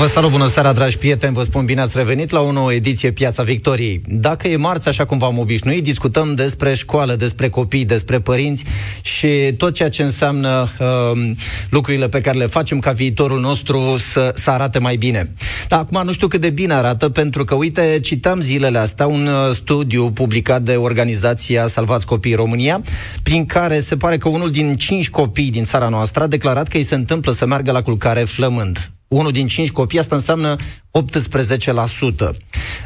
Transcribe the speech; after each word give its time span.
Vă 0.00 0.06
salut, 0.06 0.30
bună 0.30 0.46
seara, 0.46 0.72
dragi 0.72 0.98
prieteni, 0.98 1.34
vă 1.34 1.42
spun 1.42 1.64
bine 1.64 1.80
ați 1.80 1.98
revenit 1.98 2.30
la 2.30 2.40
o 2.40 2.52
nouă 2.52 2.72
ediție 2.72 3.10
Piața 3.10 3.42
Victoriei. 3.42 4.02
Dacă 4.08 4.48
e 4.48 4.56
marți, 4.56 4.88
așa 4.88 5.04
cum 5.04 5.18
v-am 5.18 5.38
obișnuit, 5.38 5.82
discutăm 5.82 6.34
despre 6.34 6.74
școală, 6.74 7.14
despre 7.14 7.48
copii, 7.48 7.84
despre 7.84 8.20
părinți 8.20 8.64
și 9.02 9.54
tot 9.56 9.74
ceea 9.74 9.88
ce 9.90 10.02
înseamnă 10.02 10.68
uh, 10.78 11.30
lucrurile 11.70 12.08
pe 12.08 12.20
care 12.20 12.38
le 12.38 12.46
facem 12.46 12.78
ca 12.78 12.90
viitorul 12.90 13.40
nostru 13.40 13.96
să, 13.98 14.32
să 14.34 14.50
arate 14.50 14.78
mai 14.78 14.96
bine. 14.96 15.34
Dar 15.68 15.78
acum 15.78 16.04
nu 16.04 16.12
știu 16.12 16.28
cât 16.28 16.40
de 16.40 16.50
bine 16.50 16.74
arată, 16.74 17.08
pentru 17.08 17.44
că, 17.44 17.54
uite, 17.54 17.98
citam 18.02 18.40
zilele 18.40 18.78
astea 18.78 19.06
un 19.06 19.26
uh, 19.26 19.52
studiu 19.52 20.10
publicat 20.10 20.62
de 20.62 20.74
organizația 20.74 21.66
Salvați 21.66 22.06
Copiii 22.06 22.34
România, 22.34 22.82
prin 23.22 23.46
care 23.46 23.78
se 23.78 23.96
pare 23.96 24.18
că 24.18 24.28
unul 24.28 24.50
din 24.50 24.76
cinci 24.76 25.10
copii 25.10 25.50
din 25.50 25.64
țara 25.64 25.88
noastră 25.88 26.22
a 26.22 26.26
declarat 26.26 26.68
că 26.68 26.76
îi 26.76 26.82
se 26.82 26.94
întâmplă 26.94 27.32
să 27.32 27.46
meargă 27.46 27.70
la 27.70 27.82
culcare 27.82 28.24
flămând 28.24 28.90
unul 29.10 29.32
din 29.32 29.46
cinci 29.46 29.70
copii, 29.70 29.98
asta 29.98 30.14
înseamnă 30.14 30.56
18%. 30.56 32.36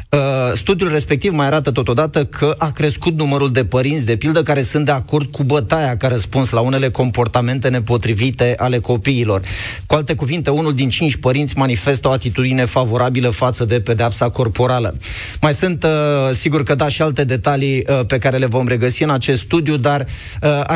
Uh, 0.09 0.19
studiul 0.53 0.91
respectiv 0.91 1.33
mai 1.33 1.45
arată 1.45 1.71
totodată 1.71 2.25
că 2.25 2.55
a 2.57 2.71
crescut 2.71 3.17
numărul 3.17 3.51
de 3.51 3.65
părinți, 3.65 4.05
de 4.05 4.15
pildă, 4.15 4.43
care 4.43 4.61
sunt 4.61 4.85
de 4.85 4.91
acord 4.91 5.31
cu 5.31 5.43
bătaia 5.43 5.97
ca 5.97 6.07
răspuns 6.07 6.49
la 6.49 6.59
unele 6.59 6.89
comportamente 6.89 7.69
nepotrivite 7.69 8.53
ale 8.57 8.79
copiilor. 8.79 9.41
Cu 9.87 9.95
alte 9.95 10.15
cuvinte, 10.15 10.49
unul 10.49 10.73
din 10.73 10.89
cinci 10.89 11.15
părinți 11.15 11.57
manifestă 11.57 12.07
o 12.07 12.11
atitudine 12.11 12.65
favorabilă 12.65 13.29
față 13.29 13.65
de 13.65 13.79
pedepsa 13.79 14.29
corporală. 14.29 14.97
Mai 15.41 15.53
sunt, 15.53 15.83
uh, 15.83 15.89
sigur 16.31 16.63
că 16.63 16.75
da, 16.75 16.87
și 16.87 17.01
alte 17.01 17.23
detalii 17.23 17.83
uh, 17.87 18.05
pe 18.07 18.17
care 18.17 18.37
le 18.37 18.45
vom 18.45 18.67
regăsi 18.67 19.03
în 19.03 19.09
acest 19.09 19.41
studiu, 19.41 19.77
dar 19.77 20.05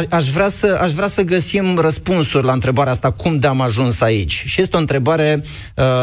aș 0.09 0.27
vrea, 0.27 0.47
să, 0.47 0.77
aș 0.81 0.91
vrea 0.91 1.08
să 1.08 1.22
găsim 1.22 1.77
răspunsuri 1.77 2.45
la 2.45 2.52
întrebarea 2.52 2.92
asta, 2.92 3.11
cum 3.11 3.38
de-am 3.38 3.61
ajuns 3.61 4.02
aici. 4.02 4.44
Și 4.45 4.61
este 4.61 4.75
o 4.75 4.80
întrebare 4.80 5.39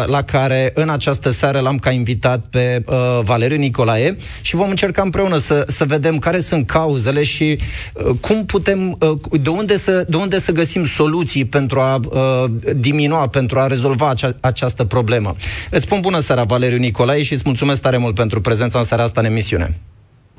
la 0.06 0.23
care 0.23 0.70
în 0.75 0.89
această 0.89 1.05
această 1.17 1.31
seară 1.31 1.61
l-am 1.61 1.79
ca 1.79 1.91
invitat 1.91 2.45
pe 2.51 2.83
uh, 2.87 2.95
Valeriu 3.23 3.56
Nicolae 3.56 4.17
și 4.41 4.56
vom 4.56 4.69
încerca 4.69 5.03
împreună 5.03 5.37
să, 5.37 5.65
să 5.67 5.84
vedem 5.84 6.19
care 6.19 6.39
sunt 6.39 6.67
cauzele 6.67 7.23
și 7.23 7.59
uh, 7.92 8.17
cum 8.20 8.45
putem, 8.45 8.97
uh, 9.01 9.41
de, 9.41 9.48
unde 9.48 9.77
să, 9.77 10.05
de 10.09 10.17
unde 10.17 10.39
să 10.39 10.53
găsim 10.53 10.84
soluții 10.84 11.45
pentru 11.45 11.81
a 11.81 12.01
uh, 12.11 12.51
diminua, 12.77 13.29
pentru 13.29 13.59
a 13.59 13.67
rezolva 13.67 14.09
acea, 14.09 14.37
această 14.41 14.84
problemă. 14.84 15.37
Îți 15.70 15.84
spun 15.84 16.01
bună 16.01 16.19
seara, 16.19 16.42
Valeriu 16.42 16.79
Nicolae, 16.79 17.23
și 17.23 17.33
îți 17.33 17.42
mulțumesc 17.45 17.81
tare 17.81 17.97
mult 17.97 18.14
pentru 18.14 18.41
prezența 18.41 18.79
în 18.79 18.84
seara 18.84 19.03
asta 19.03 19.20
în 19.20 19.27
emisiune. 19.27 19.79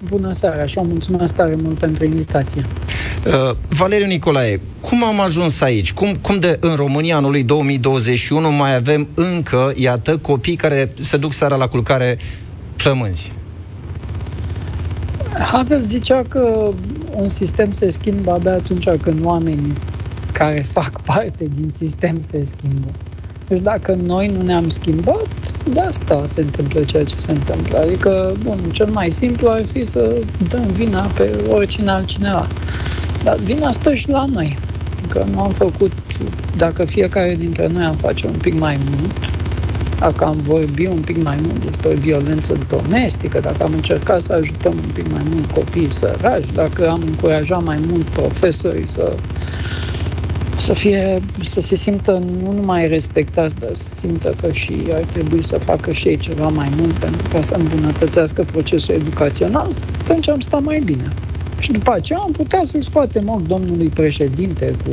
Bună 0.06 0.34
seara 0.34 0.66
și 0.66 0.80
mulțumesc 0.84 1.34
tare 1.34 1.56
mult 1.56 1.78
pentru 1.78 2.06
invitație. 2.06 2.66
Uh, 3.26 3.56
Valeriu 3.70 4.06
Nicolae, 4.06 4.62
cum 4.82 5.04
am 5.04 5.20
ajuns 5.20 5.62
aici? 5.62 5.94
Cum, 5.94 6.16
cum 6.22 6.40
de 6.40 6.58
în 6.60 6.76
România 6.76 7.16
anului 7.16 7.44
2021 7.44 8.52
mai 8.52 8.76
avem 8.76 9.08
încă, 9.14 9.74
iată, 9.76 10.18
copii 10.18 10.56
care 10.56 10.92
se 11.00 11.18
duc 11.18 11.34
seara 11.34 11.56
la 11.56 11.68
culcare 11.68 12.18
flămânzi? 12.76 13.32
Havel 15.52 15.82
zicea 15.82 16.22
că 16.30 16.70
un 17.12 17.28
sistem 17.28 17.72
se 17.72 17.90
schimbă 17.90 18.32
abia 18.32 18.54
atunci 18.54 18.90
când 19.02 19.26
oamenii 19.26 19.74
care 20.32 20.66
fac 20.68 21.02
parte 21.14 21.48
din 21.56 21.70
sistem 21.70 22.22
se 22.22 22.44
schimbă. 22.44 22.88
Deci 23.48 23.62
dacă 23.62 23.98
noi 24.06 24.28
nu 24.28 24.42
ne-am 24.42 24.70
schimbat, 24.70 25.28
de 25.74 25.80
asta 25.80 26.24
se 26.26 26.42
întâmplă 26.42 26.84
ceea 26.84 27.06
ce 27.06 27.16
se 27.16 27.32
întâmplă. 27.32 27.78
Adică, 27.78 28.36
bun, 28.44 28.58
cel 28.72 28.86
mai 28.86 29.10
simplu 29.10 29.50
ar 29.50 29.66
fi 29.66 29.84
să 29.84 30.16
dăm 30.50 30.66
vina 30.72 31.02
pe 31.16 31.30
oricine 31.50 31.90
altcineva. 31.90 32.48
Dar 33.24 33.38
vina 33.38 33.72
stă 33.72 33.94
și 33.94 34.10
la 34.10 34.26
noi. 34.34 34.58
Că 35.10 35.26
nu 35.32 35.42
am 35.42 35.52
făcut, 35.52 35.92
dacă 36.58 36.86
fiecare 36.86 37.36
dintre 37.36 37.68
noi 37.68 37.84
am 37.84 37.96
face 37.96 38.28
un 38.28 38.38
pic 38.42 38.60
mai 38.60 38.78
mult, 38.90 39.14
dacă 40.00 40.26
am 40.26 40.38
vorbit 40.42 40.88
un 40.88 41.02
pic 41.02 41.24
mai 41.24 41.38
mult 41.42 41.64
despre 41.66 41.94
violență 41.94 42.58
domestică, 42.70 43.40
dacă 43.40 43.64
am 43.64 43.74
încercat 43.74 44.22
să 44.22 44.34
ajutăm 44.34 44.74
un 44.74 44.92
pic 44.94 45.12
mai 45.12 45.22
mult 45.32 45.52
copiii 45.52 45.92
săraci, 45.92 46.52
dacă 46.54 46.90
am 46.90 47.02
încurajat 47.08 47.64
mai 47.64 47.78
mult 47.90 48.06
profesorii 48.06 48.88
să 48.88 49.14
să, 50.58 50.74
fie, 50.74 51.22
să 51.44 51.60
se 51.60 51.76
simtă 51.76 52.12
nu 52.12 52.52
numai 52.52 52.88
respectați, 52.88 53.56
dar 53.60 53.74
să 53.74 53.90
simtă 53.96 54.36
că 54.42 54.52
și 54.52 54.90
ar 54.92 55.04
trebui 55.04 55.42
să 55.42 55.58
facă 55.58 55.92
și 55.92 56.08
ei 56.08 56.18
ceva 56.18 56.48
mai 56.48 56.70
mult 56.78 56.94
pentru 56.94 57.28
ca 57.28 57.42
să 57.42 57.56
îmbunătățească 57.56 58.44
procesul 58.44 58.96
educațional, 58.96 59.68
atunci 60.02 60.30
am 60.30 60.40
stat 60.40 60.64
mai 60.64 60.82
bine. 60.86 61.14
Și 61.60 61.72
după 61.72 61.92
aceea 61.92 62.20
am 62.20 62.32
putea 62.32 62.62
să-l 62.64 62.82
scoatem 62.82 63.30
ochi 63.30 63.48
domnului 63.48 63.88
președinte 63.88 64.76
cu 64.86 64.92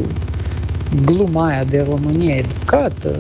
gluma 1.05 1.47
aia 1.47 1.65
de 1.65 1.87
România 1.89 2.37
educată, 2.37 3.17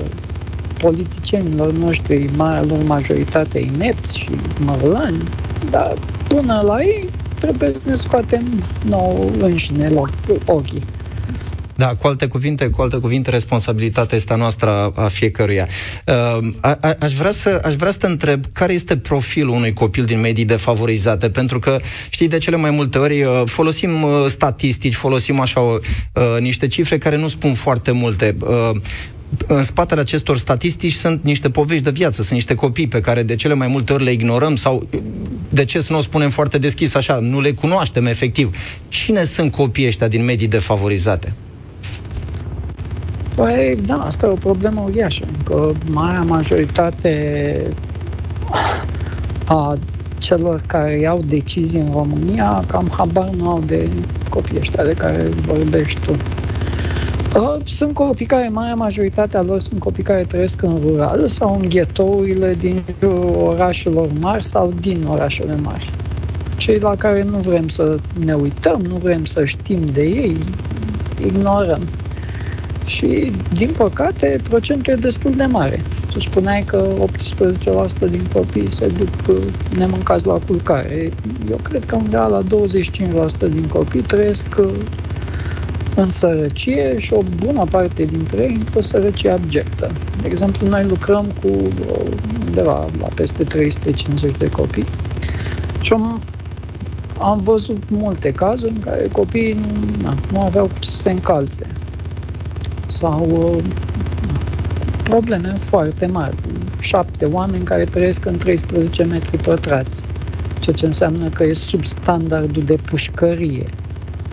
politicienilor 0.78 1.72
noștri, 1.72 2.30
marea 2.36 2.62
lor 2.62 2.82
majoritate 2.82 3.58
inepți 3.58 4.18
și 4.18 4.30
mărlani, 4.58 5.22
dar 5.70 5.98
până 6.28 6.60
la 6.66 6.80
ei 6.80 7.08
trebuie 7.38 7.72
să 7.72 7.88
ne 7.88 7.94
scoatem 7.94 8.44
nou 8.80 9.30
înșine 9.40 9.92
ochii. 10.44 10.82
Da, 11.76 11.86
cu 11.86 12.06
alte 12.06 12.26
cuvinte, 12.26 12.68
cu 12.68 12.82
alte 12.82 12.96
cuvinte, 12.96 13.30
responsabilitatea 13.30 14.16
este 14.16 14.32
a 14.32 14.36
noastră 14.36 14.92
a 14.94 15.08
fiecăruia. 15.08 15.68
Uh, 16.06 16.14
a, 16.60 16.78
a, 16.80 16.96
aș, 16.98 17.12
vrea 17.12 17.30
să, 17.30 17.60
aș 17.64 17.74
vrea 17.74 17.90
să 17.90 17.98
te 17.98 18.06
întreb 18.06 18.44
care 18.52 18.72
este 18.72 18.96
profilul 18.96 19.54
unui 19.54 19.72
copil 19.72 20.04
din 20.04 20.20
medii 20.20 20.44
defavorizate, 20.44 21.28
pentru 21.28 21.58
că, 21.58 21.78
știi, 22.10 22.28
de 22.28 22.38
cele 22.38 22.56
mai 22.56 22.70
multe 22.70 22.98
ori 22.98 23.22
uh, 23.22 23.42
folosim 23.44 24.02
uh, 24.02 24.24
statistici, 24.26 24.94
folosim 24.94 25.40
așa 25.40 25.60
uh, 25.60 25.80
niște 26.40 26.66
cifre 26.66 26.98
care 26.98 27.16
nu 27.16 27.28
spun 27.28 27.54
foarte 27.54 27.90
multe. 27.90 28.36
Uh, 28.40 28.80
în 29.46 29.62
spatele 29.62 30.00
acestor 30.00 30.38
statistici 30.38 30.92
sunt 30.92 31.24
niște 31.24 31.50
povești 31.50 31.84
de 31.84 31.90
viață, 31.90 32.22
sunt 32.22 32.34
niște 32.34 32.54
copii 32.54 32.88
pe 32.88 33.00
care 33.00 33.22
de 33.22 33.36
cele 33.36 33.54
mai 33.54 33.66
multe 33.66 33.92
ori 33.92 34.04
le 34.04 34.12
ignorăm 34.12 34.56
sau, 34.56 34.88
de 35.48 35.64
ce 35.64 35.80
să 35.80 35.92
nu 35.92 35.98
o 35.98 36.00
spunem 36.00 36.30
foarte 36.30 36.58
deschis 36.58 36.94
așa, 36.94 37.18
nu 37.20 37.40
le 37.40 37.50
cunoaștem 37.50 38.06
efectiv. 38.06 38.56
Cine 38.88 39.24
sunt 39.24 39.52
copiii 39.52 39.86
ăștia 39.86 40.08
din 40.08 40.24
medii 40.24 40.48
defavorizate? 40.48 41.32
Păi, 43.34 43.76
da, 43.86 43.94
asta 43.94 44.26
e 44.26 44.30
o 44.30 44.34
problemă 44.36 44.80
uriașă, 44.80 45.24
că 45.44 45.72
marea 45.86 46.22
majoritate 46.22 47.76
a 49.44 49.78
celor 50.18 50.62
care 50.66 50.98
iau 50.98 51.22
decizii 51.22 51.80
în 51.80 51.92
România 51.92 52.64
cam 52.68 52.92
habar 52.96 53.28
nu 53.28 53.48
au 53.48 53.60
de 53.60 53.90
copii 54.28 54.58
ăștia 54.58 54.84
de 54.84 54.92
care 54.94 55.28
vorbești 55.46 56.00
tu. 56.00 56.22
Ă, 57.34 57.60
sunt 57.64 57.94
copii 57.94 58.26
care, 58.26 58.48
marea 58.48 58.74
majoritatea 58.74 59.42
lor 59.42 59.60
sunt 59.60 59.80
copii 59.80 60.02
care 60.02 60.24
trăiesc 60.24 60.62
în 60.62 60.80
rural 60.80 61.28
sau 61.28 61.54
în 61.54 61.68
ghetourile 61.68 62.54
din 62.54 62.84
orașelor 63.36 64.08
mari 64.20 64.44
sau 64.44 64.72
din 64.80 65.04
orașele 65.06 65.56
mari. 65.56 65.90
Cei 66.56 66.78
la 66.78 66.96
care 66.96 67.22
nu 67.22 67.38
vrem 67.38 67.68
să 67.68 68.00
ne 68.24 68.34
uităm, 68.34 68.82
nu 68.82 68.96
vrem 68.96 69.24
să 69.24 69.44
știm 69.44 69.86
de 69.92 70.02
ei, 70.02 70.36
ignorăm. 71.16 71.88
Și, 72.84 73.32
din 73.52 73.72
păcate, 73.76 74.40
procentul 74.48 74.92
e 74.92 74.96
destul 74.96 75.34
de 75.36 75.44
mare. 75.44 75.84
Tu 76.12 76.20
spuneai 76.20 76.62
că 76.62 76.94
18% 78.06 78.10
din 78.10 78.26
copii 78.32 78.70
se 78.70 78.88
duc 78.88 79.38
nemâncați 79.76 80.26
la 80.26 80.38
culcare. 80.46 81.12
Eu 81.50 81.56
cred 81.56 81.84
că 81.84 81.96
undeva 81.96 82.26
la 82.26 82.42
25% 82.42 82.46
din 83.50 83.66
copii 83.68 84.02
trăiesc 84.02 84.46
uh, 84.58 84.70
în 85.94 86.10
sărăcie 86.10 86.98
și 86.98 87.12
o 87.12 87.22
bună 87.36 87.64
parte 87.70 88.02
dintre 88.04 88.42
ei 88.42 88.54
într-o 88.54 88.80
sărăcie 88.80 89.30
abjectă. 89.30 89.92
De 90.20 90.28
exemplu, 90.28 90.66
noi 90.66 90.84
lucrăm 90.84 91.26
cu 91.42 91.48
uh, 91.48 92.06
undeva 92.46 92.90
la 93.00 93.08
peste 93.14 93.44
350 93.44 94.36
de 94.38 94.50
copii 94.50 94.86
și 95.80 95.92
am, 95.92 96.22
am 97.18 97.40
văzut 97.40 97.82
multe 97.88 98.32
cazuri 98.32 98.72
în 98.72 98.80
care 98.80 99.08
copiii 99.12 99.54
nu, 99.54 100.02
na, 100.02 100.16
nu 100.30 100.40
aveau 100.40 100.70
ce 100.78 100.90
să 100.90 101.00
se 101.00 101.10
încalțe 101.10 101.73
sau 102.86 103.26
uh, 103.30 103.64
probleme 105.02 105.48
foarte 105.48 106.06
mari. 106.06 106.36
Șapte 106.80 107.24
oameni 107.24 107.64
care 107.64 107.84
trăiesc 107.84 108.24
în 108.24 108.38
13 108.38 109.04
metri 109.04 109.38
pătrați, 109.38 110.04
ceea 110.60 110.76
ce 110.76 110.86
înseamnă 110.86 111.28
că 111.28 111.44
e 111.44 111.52
sub 111.52 111.84
standardul 111.84 112.62
de 112.62 112.74
pușcărie 112.74 113.66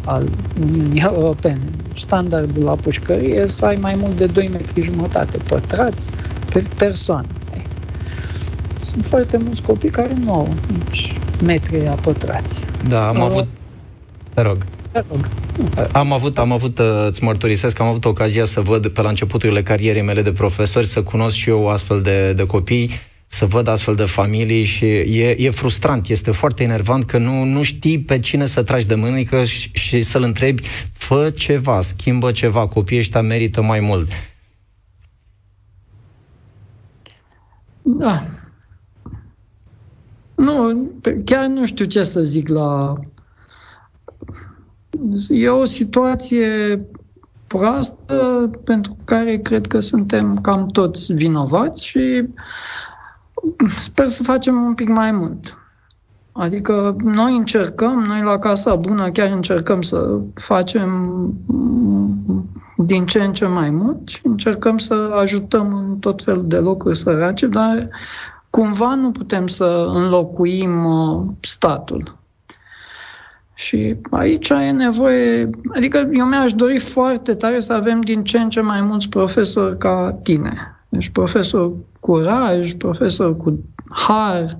al 0.05 0.29
Uniunii 0.61 1.01
Europene. 1.13 1.69
Standardul 1.97 2.63
la 2.63 2.75
pușcărie 2.75 3.35
e 3.35 3.47
să 3.47 3.65
ai 3.65 3.75
mai 3.75 3.95
mult 3.99 4.17
de 4.17 4.25
2 4.25 4.49
metri 4.53 4.81
jumătate 4.81 5.37
pătrați 5.37 6.09
pe 6.53 6.63
persoană. 6.77 7.27
Sunt 8.79 9.05
foarte 9.05 9.37
mulți 9.37 9.61
copii 9.61 9.89
care 9.89 10.17
nu 10.23 10.33
au 10.33 10.47
nici 10.67 11.19
metri 11.43 11.77
pătrați. 12.01 12.65
Da, 12.87 13.07
am 13.07 13.15
uh, 13.15 13.23
avut... 13.23 13.47
Te 14.33 14.41
rog. 14.41 14.65
Te 14.91 15.03
rog. 15.09 15.27
Am 15.91 16.11
avut, 16.13 16.37
am 16.37 16.51
avut, 16.51 16.79
uh, 16.79 17.05
îți 17.07 17.23
mărturisesc, 17.23 17.79
am 17.79 17.87
avut 17.87 18.05
ocazia 18.05 18.45
să 18.45 18.61
văd 18.61 18.87
pe 18.87 19.01
la 19.01 19.09
începuturile 19.09 19.63
carierei 19.63 20.01
mele 20.01 20.21
de 20.21 20.31
profesori, 20.31 20.87
să 20.87 21.03
cunosc 21.03 21.35
și 21.35 21.49
eu 21.49 21.67
astfel 21.67 22.01
de, 22.01 22.33
de 22.33 22.45
copii. 22.45 22.89
să 23.27 23.45
văd 23.45 23.67
astfel 23.67 23.95
de 23.95 24.03
familii 24.03 24.63
și 24.63 24.85
e, 24.85 25.35
e 25.39 25.49
frustrant, 25.49 26.07
este 26.07 26.31
foarte 26.31 26.63
enervant 26.63 27.03
că 27.03 27.17
nu, 27.17 27.43
nu 27.43 27.63
știi 27.63 27.99
pe 27.99 28.19
cine 28.19 28.45
să 28.45 28.63
tragi 28.63 28.87
de 28.87 28.95
mânică 28.95 29.43
și, 29.43 29.69
și 29.73 30.01
să-l 30.01 30.23
întrebi, 30.23 30.61
fă 30.93 31.29
ceva, 31.29 31.81
schimbă 31.81 32.31
ceva, 32.31 32.67
copiii 32.67 32.99
ăștia 32.99 33.21
merită 33.21 33.61
mai 33.61 33.79
mult. 33.79 34.07
Da. 37.81 38.21
Nu, 40.35 40.89
chiar 41.25 41.45
nu 41.45 41.65
știu 41.65 41.85
ce 41.85 42.03
să 42.03 42.21
zic 42.21 42.47
la... 42.47 42.93
E 45.29 45.49
o 45.49 45.65
situație 45.65 46.81
proastă 47.47 48.49
pentru 48.63 48.97
care 49.05 49.37
cred 49.37 49.67
că 49.67 49.79
suntem 49.79 50.41
cam 50.41 50.67
toți 50.67 51.13
vinovați 51.13 51.85
și 51.85 52.27
sper 53.79 54.09
să 54.09 54.23
facem 54.23 54.55
un 54.55 54.73
pic 54.73 54.89
mai 54.89 55.11
mult. 55.11 55.57
Adică 56.31 56.95
noi 57.03 57.35
încercăm, 57.35 58.03
noi 58.07 58.21
la 58.21 58.39
Casa 58.39 58.75
Bună 58.75 59.09
chiar 59.09 59.31
încercăm 59.31 59.81
să 59.81 60.19
facem 60.33 60.89
din 62.77 63.05
ce 63.05 63.23
în 63.23 63.33
ce 63.33 63.45
mai 63.45 63.69
mult 63.69 64.07
și 64.07 64.19
încercăm 64.23 64.77
să 64.77 65.11
ajutăm 65.13 65.75
în 65.75 65.97
tot 65.97 66.23
felul 66.23 66.47
de 66.47 66.55
locuri 66.55 66.97
sărace, 66.97 67.47
dar 67.47 67.89
cumva 68.49 68.95
nu 68.95 69.11
putem 69.11 69.47
să 69.47 69.85
înlocuim 69.93 70.85
uh, 70.85 71.23
statul. 71.39 72.19
Și 73.61 73.95
aici 74.09 74.49
e 74.49 74.71
nevoie, 74.71 75.49
adică 75.75 76.09
eu 76.11 76.25
mi-aș 76.25 76.53
dori 76.53 76.79
foarte 76.79 77.33
tare 77.33 77.59
să 77.59 77.73
avem 77.73 78.01
din 78.01 78.23
ce 78.23 78.37
în 78.37 78.49
ce 78.49 78.61
mai 78.61 78.81
mulți 78.81 79.09
profesori 79.09 79.77
ca 79.77 80.19
tine. 80.23 80.53
Deci 80.89 81.09
profesor 81.09 81.71
curaj, 81.99 82.73
profesor 82.73 83.37
cu 83.37 83.63
har 83.89 84.57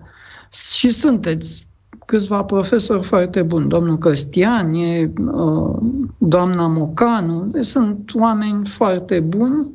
și 0.51 0.89
sunteți 0.89 1.68
câțiva 2.06 2.44
profesori 2.44 3.03
foarte 3.03 3.42
buni. 3.42 3.68
Domnul 3.68 3.98
Căstian, 3.98 4.74
e, 4.74 5.12
uh, 5.33 5.75
doamna 6.18 6.68
Mocanu, 6.68 7.48
deci 7.51 7.65
sunt 7.65 8.12
oameni 8.13 8.65
foarte 8.65 9.19
buni, 9.19 9.69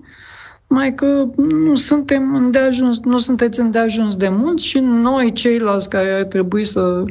mai 0.66 0.94
că 0.94 1.24
nu 1.36 1.76
suntem 1.76 2.34
îndeajuns, 2.34 3.00
nu 3.00 3.18
sunteți 3.18 3.60
îndeajuns 3.60 4.16
de 4.16 4.28
mulți 4.28 4.64
și 4.64 4.78
noi 4.78 5.32
ceilalți 5.32 5.88
care 5.88 6.14
ar 6.14 6.22
trebui 6.22 6.64
să 6.64 7.04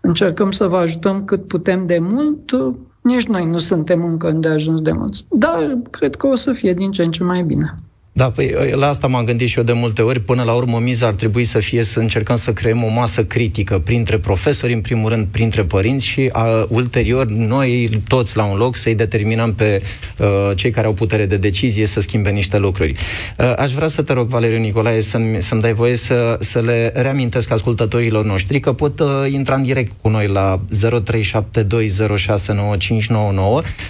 încercăm 0.00 0.50
să 0.50 0.66
vă 0.66 0.76
ajutăm 0.76 1.24
cât 1.24 1.46
putem 1.46 1.86
de 1.86 1.98
mult, 2.00 2.52
nici 3.00 3.26
noi 3.26 3.44
nu 3.44 3.58
suntem 3.58 4.04
încă 4.04 4.28
îndeajuns 4.28 4.80
de 4.80 4.92
mulți. 4.92 5.26
Dar 5.30 5.78
cred 5.90 6.16
că 6.16 6.26
o 6.26 6.34
să 6.34 6.52
fie 6.52 6.74
din 6.74 6.90
ce 6.90 7.02
în 7.02 7.10
ce 7.10 7.22
mai 7.22 7.42
bine. 7.42 7.74
Da, 8.18 8.30
păi 8.30 8.54
la 8.74 8.86
asta 8.88 9.06
m-am 9.06 9.24
gândit 9.24 9.48
și 9.48 9.58
eu 9.58 9.64
de 9.64 9.72
multe 9.72 10.02
ori. 10.02 10.20
Până 10.20 10.42
la 10.42 10.52
urmă, 10.52 10.78
miza 10.78 11.06
ar 11.06 11.12
trebui 11.12 11.44
să 11.44 11.58
fie 11.58 11.82
să 11.82 12.00
încercăm 12.00 12.36
să 12.36 12.52
creăm 12.52 12.84
o 12.84 12.88
masă 12.88 13.24
critică 13.24 13.78
printre 13.78 14.18
profesori, 14.18 14.72
în 14.72 14.80
primul 14.80 15.10
rând, 15.10 15.26
printre 15.30 15.62
părinți 15.62 16.06
și 16.06 16.28
a, 16.32 16.66
ulterior 16.68 17.26
noi 17.26 18.00
toți 18.08 18.36
la 18.36 18.44
un 18.44 18.56
loc 18.56 18.76
să-i 18.76 18.94
determinăm 18.94 19.54
pe 19.54 19.82
uh, 20.18 20.26
cei 20.54 20.70
care 20.70 20.86
au 20.86 20.92
putere 20.92 21.26
de 21.26 21.36
decizie 21.36 21.86
să 21.86 22.00
schimbe 22.00 22.30
niște 22.30 22.58
lucruri. 22.58 22.94
Uh, 23.38 23.52
aș 23.56 23.70
vrea 23.70 23.88
să 23.88 24.02
te 24.02 24.12
rog, 24.12 24.28
Valeriu 24.28 24.58
Nicolae, 24.58 25.00
să-mi, 25.00 25.42
să-mi 25.42 25.60
dai 25.60 25.72
voie 25.72 25.96
să, 25.96 26.36
să 26.40 26.60
le 26.60 26.92
reamintesc 26.94 27.50
ascultătorilor 27.50 28.24
noștri 28.24 28.60
că 28.60 28.72
pot 28.72 29.00
uh, 29.00 29.08
intra 29.30 29.54
în 29.54 29.62
direct 29.62 29.92
cu 30.00 30.08
noi 30.08 30.26
la 30.26 30.60
0372069599 30.70 30.80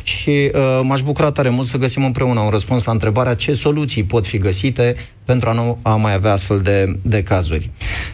și 0.02 0.30
uh, 0.30 0.50
m-aș 0.82 1.00
bucura 1.00 1.30
tare 1.30 1.48
mult 1.48 1.66
să 1.66 1.76
găsim 1.76 2.04
împreună 2.04 2.40
un 2.40 2.50
răspuns 2.50 2.84
la 2.84 2.92
întrebarea 2.92 3.34
ce 3.34 3.54
soluții 3.54 4.04
pot 4.04 4.17
pot 4.18 4.26
fi 4.26 4.38
găsite 4.38 4.96
pentru 5.24 5.48
a 5.48 5.52
nu 5.52 5.78
a 5.82 5.94
mai 5.94 6.14
avea 6.14 6.32
astfel 6.32 6.60
de, 6.60 6.98
de 7.02 7.22
cazuri. 7.22 7.70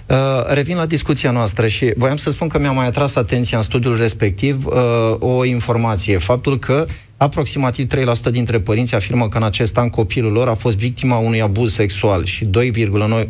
Uh, 0.06 0.16
revin 0.46 0.76
la 0.76 0.86
discuția 0.86 1.30
noastră 1.30 1.66
și 1.66 1.92
voiam 1.96 2.16
să 2.16 2.30
spun 2.30 2.48
că 2.48 2.58
mi-a 2.58 2.70
mai 2.70 2.86
atras 2.86 3.14
atenția 3.14 3.58
în 3.58 3.62
studiul 3.62 3.96
respectiv 3.96 4.66
uh, 4.66 4.72
o 5.18 5.44
informație, 5.44 6.18
faptul 6.18 6.58
că 6.58 6.86
Aproximativ 7.16 7.86
3% 8.28 8.30
dintre 8.30 8.60
părinți 8.60 8.94
afirmă 8.94 9.28
că 9.28 9.36
în 9.36 9.42
acest 9.42 9.78
an 9.78 9.90
copilul 9.90 10.32
lor 10.32 10.48
a 10.48 10.54
fost 10.54 10.76
victima 10.76 11.16
unui 11.16 11.40
abuz 11.40 11.72
sexual 11.72 12.24
și 12.24 12.44
2,9% 12.44 12.50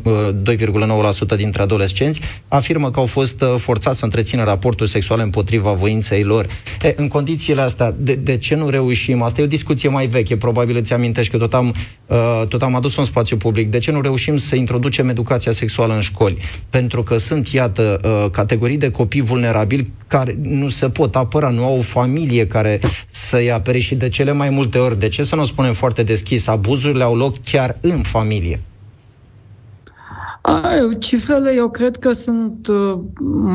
uh, 0.02 1.36
dintre 1.36 1.62
adolescenți 1.62 2.20
afirmă 2.48 2.90
că 2.90 2.98
au 2.98 3.06
fost 3.06 3.42
uh, 3.42 3.54
forțați 3.56 3.98
să 3.98 4.04
întrețină 4.04 4.44
raportul 4.44 4.86
sexual 4.86 5.20
împotriva 5.20 5.72
voinței 5.72 6.22
lor. 6.22 6.46
E, 6.82 6.94
în 6.96 7.08
condițiile 7.08 7.60
astea, 7.60 7.94
de, 7.96 8.14
de 8.14 8.36
ce 8.36 8.54
nu 8.54 8.68
reușim? 8.68 9.22
Asta 9.22 9.40
e 9.40 9.44
o 9.44 9.46
discuție 9.46 9.88
mai 9.88 10.06
veche, 10.06 10.36
probabil 10.36 10.76
îți 10.76 10.92
amintești 10.92 11.30
că 11.32 11.38
tot 11.38 11.54
am, 11.54 11.74
uh, 12.06 12.46
tot 12.48 12.62
am 12.62 12.74
adus 12.74 12.96
un 12.96 13.04
spațiu 13.04 13.36
public. 13.36 13.70
De 13.70 13.78
ce 13.78 13.90
nu 13.90 14.00
reușim 14.00 14.36
să 14.36 14.56
introducem 14.56 15.08
educația 15.08 15.52
sexuală 15.52 15.94
în 15.94 16.00
școli? 16.00 16.36
Pentru 16.70 17.02
că 17.02 17.16
sunt, 17.16 17.48
iată, 17.48 18.00
categorii 18.32 18.76
de 18.76 18.90
copii 18.90 19.20
vulnerabili 19.20 19.90
care 20.06 20.36
nu 20.42 20.68
se 20.68 20.88
pot 20.88 21.16
apăra, 21.16 21.48
nu 21.48 21.64
au 21.64 21.76
o 21.78 21.80
familie 21.80 22.46
care 22.46 22.80
să-i 23.10 23.52
apere 23.52 23.73
și 23.78 23.94
de 23.94 24.08
cele 24.08 24.32
mai 24.32 24.50
multe 24.50 24.78
ori, 24.78 24.98
de 24.98 25.08
ce 25.08 25.24
să 25.24 25.36
nu 25.36 25.44
spunem 25.44 25.72
foarte 25.72 26.02
deschis, 26.02 26.46
abuzurile 26.46 27.04
au 27.04 27.16
loc 27.16 27.34
chiar 27.44 27.76
în 27.80 28.02
familie? 28.02 28.60
Cifrele 30.98 31.52
eu 31.54 31.70
cred 31.70 31.96
că 31.96 32.12
sunt 32.12 32.66
uh, 32.66 32.98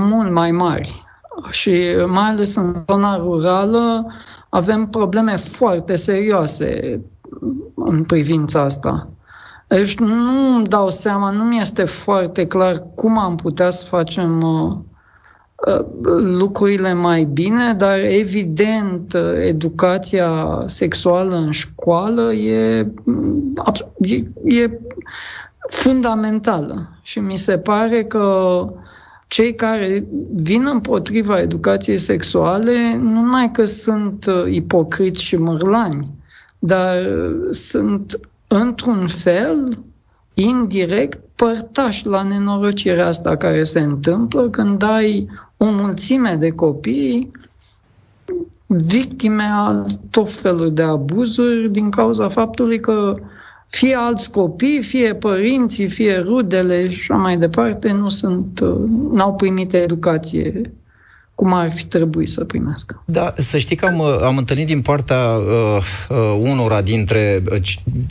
mult 0.09 0.31
mai 0.31 0.51
mari 0.51 1.03
și 1.49 1.71
mai 2.07 2.29
ales 2.29 2.55
în 2.55 2.83
zona 2.87 3.17
rurală 3.17 4.13
avem 4.49 4.87
probleme 4.87 5.35
foarte 5.35 5.95
serioase 5.95 7.01
în 7.75 8.03
privința 8.03 8.61
asta. 8.61 9.09
Deci 9.67 9.97
nu 9.97 10.55
îmi 10.55 10.67
dau 10.67 10.89
seama, 10.89 11.29
nu 11.29 11.43
mi 11.43 11.59
este 11.59 11.83
foarte 11.83 12.47
clar 12.47 12.83
cum 12.95 13.17
am 13.17 13.35
putea 13.35 13.69
să 13.69 13.85
facem 13.85 14.41
uh, 14.41 14.77
Uh, 14.79 14.88
lucrurile 16.21 16.93
mai 16.93 17.23
bine, 17.23 17.73
dar 17.73 17.99
evident 17.99 19.13
uh, 19.13 19.33
educația 19.41 20.63
sexuală 20.65 21.35
în 21.35 21.51
școală 21.51 22.33
e, 22.33 22.87
e, 23.97 24.23
e 24.43 24.79
fundamentală. 25.67 26.89
Și 27.01 27.19
mi 27.19 27.37
se 27.37 27.57
pare 27.57 28.03
că 28.03 28.65
cei 29.27 29.55
care 29.55 30.07
vin 30.33 30.65
împotriva 30.71 31.39
educației 31.39 31.97
sexuale 31.97 32.95
nu 32.97 33.09
numai 33.21 33.51
că 33.51 33.65
sunt 33.65 34.25
uh, 34.25 34.53
ipocriți 34.53 35.23
și 35.23 35.35
mărlani, 35.35 36.07
dar 36.59 36.97
sunt 37.51 38.19
într-un 38.47 39.07
fel 39.07 39.79
indirect 40.33 41.19
părtași 41.35 42.05
la 42.05 42.23
nenorocirea 42.23 43.07
asta 43.07 43.37
care 43.37 43.63
se 43.63 43.79
întâmplă 43.79 44.49
când 44.49 44.83
ai 44.83 45.27
o 45.61 45.65
mulțime 45.65 46.35
de 46.35 46.49
copii 46.49 47.31
victime 48.65 49.43
al 49.43 49.85
tot 50.11 50.31
felul 50.31 50.73
de 50.73 50.81
abuzuri 50.81 51.71
din 51.71 51.89
cauza 51.89 52.29
faptului 52.29 52.79
că 52.79 53.15
fie 53.67 53.95
alți 53.95 54.31
copii, 54.31 54.81
fie 54.81 55.15
părinții, 55.15 55.89
fie 55.89 56.17
rudele 56.17 56.89
și 56.89 56.99
așa 56.99 57.15
mai 57.15 57.37
departe 57.37 57.91
nu 57.91 58.09
sunt, 58.09 58.59
n-au 59.11 59.35
primit 59.35 59.73
educație 59.73 60.71
cum 61.35 61.53
ar 61.53 61.71
fi 61.71 61.85
trebuit 61.85 62.29
să 62.29 62.45
primească. 62.45 63.03
Da, 63.05 63.33
să 63.37 63.57
știi 63.57 63.75
că 63.75 63.85
am, 63.85 64.01
am 64.01 64.37
întâlnit 64.37 64.67
din 64.67 64.81
partea 64.81 65.35
uh, 65.35 65.83
uh, 66.09 66.17
unora 66.39 66.81
dintre 66.81 67.43
uh, 67.51 67.57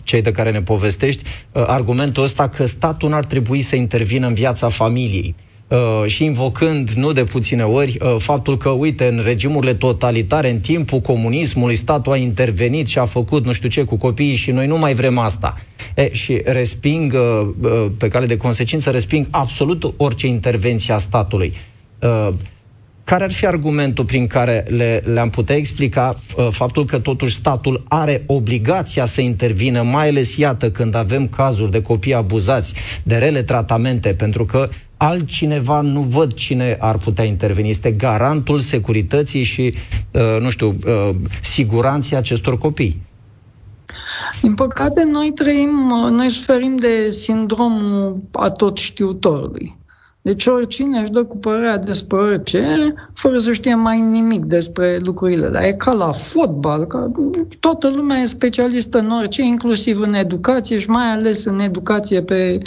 cei 0.02 0.22
de 0.22 0.32
care 0.32 0.50
ne 0.50 0.62
povestești 0.62 1.24
uh, 1.52 1.64
argumentul 1.66 2.22
ăsta 2.22 2.48
că 2.48 2.64
statul 2.64 3.08
n-ar 3.08 3.24
trebui 3.24 3.60
să 3.60 3.76
intervină 3.76 4.26
în 4.26 4.34
viața 4.34 4.68
familiei. 4.68 5.34
Uh, 5.38 5.47
și 6.06 6.24
invocând 6.24 6.90
nu 6.90 7.12
de 7.12 7.24
puține 7.24 7.64
ori 7.64 7.98
uh, 8.00 8.16
faptul 8.18 8.56
că, 8.56 8.68
uite, 8.68 9.06
în 9.06 9.20
regimurile 9.24 9.74
totalitare, 9.74 10.50
în 10.50 10.58
timpul 10.60 11.00
comunismului, 11.00 11.76
statul 11.76 12.12
a 12.12 12.16
intervenit 12.16 12.86
și 12.86 12.98
a 12.98 13.04
făcut 13.04 13.44
nu 13.44 13.52
știu 13.52 13.68
ce 13.68 13.84
cu 13.84 13.96
copiii 13.96 14.36
și 14.36 14.50
noi 14.50 14.66
nu 14.66 14.78
mai 14.78 14.94
vrem 14.94 15.18
asta. 15.18 15.60
E, 15.94 16.12
și 16.12 16.40
resping, 16.44 17.12
uh, 17.12 17.48
uh, 17.62 17.86
pe 17.98 18.08
cale 18.08 18.26
de 18.26 18.36
consecință, 18.36 18.90
resping 18.90 19.26
absolut 19.30 19.94
orice 19.96 20.26
intervenție 20.26 20.94
a 20.94 20.98
statului. 20.98 21.52
Uh, 21.98 22.28
care 23.04 23.24
ar 23.24 23.32
fi 23.32 23.46
argumentul 23.46 24.04
prin 24.04 24.26
care 24.26 24.64
le, 24.68 25.02
le-am 25.12 25.30
putea 25.30 25.56
explica 25.56 26.14
uh, 26.36 26.48
faptul 26.50 26.84
că 26.84 26.98
totuși 26.98 27.34
statul 27.34 27.84
are 27.88 28.22
obligația 28.26 29.04
să 29.04 29.20
intervină, 29.20 29.82
mai 29.82 30.08
ales, 30.08 30.36
iată, 30.36 30.70
când 30.70 30.94
avem 30.94 31.28
cazuri 31.28 31.70
de 31.70 31.82
copii 31.82 32.14
abuzați, 32.14 32.74
de 33.02 33.16
rele 33.16 33.42
tratamente, 33.42 34.08
pentru 34.08 34.44
că 34.44 34.68
altcineva 34.98 35.80
nu 35.80 36.00
văd 36.00 36.32
cine 36.32 36.76
ar 36.80 36.98
putea 36.98 37.24
interveni. 37.24 37.68
Este 37.68 37.90
garantul 37.90 38.58
securității 38.58 39.42
și, 39.42 39.74
uh, 40.12 40.40
nu 40.40 40.50
știu, 40.50 40.66
uh, 40.68 41.10
siguranței 41.42 42.18
acestor 42.18 42.58
copii. 42.58 43.02
Din 44.42 44.54
păcate, 44.54 45.02
noi 45.02 45.32
trăim, 45.34 45.90
uh, 45.90 46.10
noi 46.10 46.28
suferim 46.28 46.76
de 46.76 47.10
sindromul 47.10 48.22
atot 48.32 48.76
știutorului. 48.76 49.76
Deci 50.22 50.46
oricine 50.46 51.00
își 51.00 51.10
dă 51.10 51.24
cu 51.24 51.36
părerea 51.36 51.78
despre 51.78 52.16
orice, 52.16 52.94
fără 53.14 53.38
să 53.38 53.52
știe 53.52 53.74
mai 53.74 54.00
nimic 54.00 54.44
despre 54.44 54.98
lucrurile. 54.98 55.48
Dar 55.48 55.62
e 55.62 55.72
ca 55.72 55.92
la 55.92 56.12
fotbal, 56.12 56.86
că 56.86 57.10
toată 57.60 57.88
lumea 57.88 58.18
e 58.18 58.26
specialistă 58.26 58.98
în 58.98 59.10
orice, 59.10 59.42
inclusiv 59.42 60.00
în 60.00 60.14
educație 60.14 60.78
și 60.78 60.88
mai 60.88 61.06
ales 61.06 61.44
în 61.44 61.60
educație 61.60 62.22
pe 62.22 62.58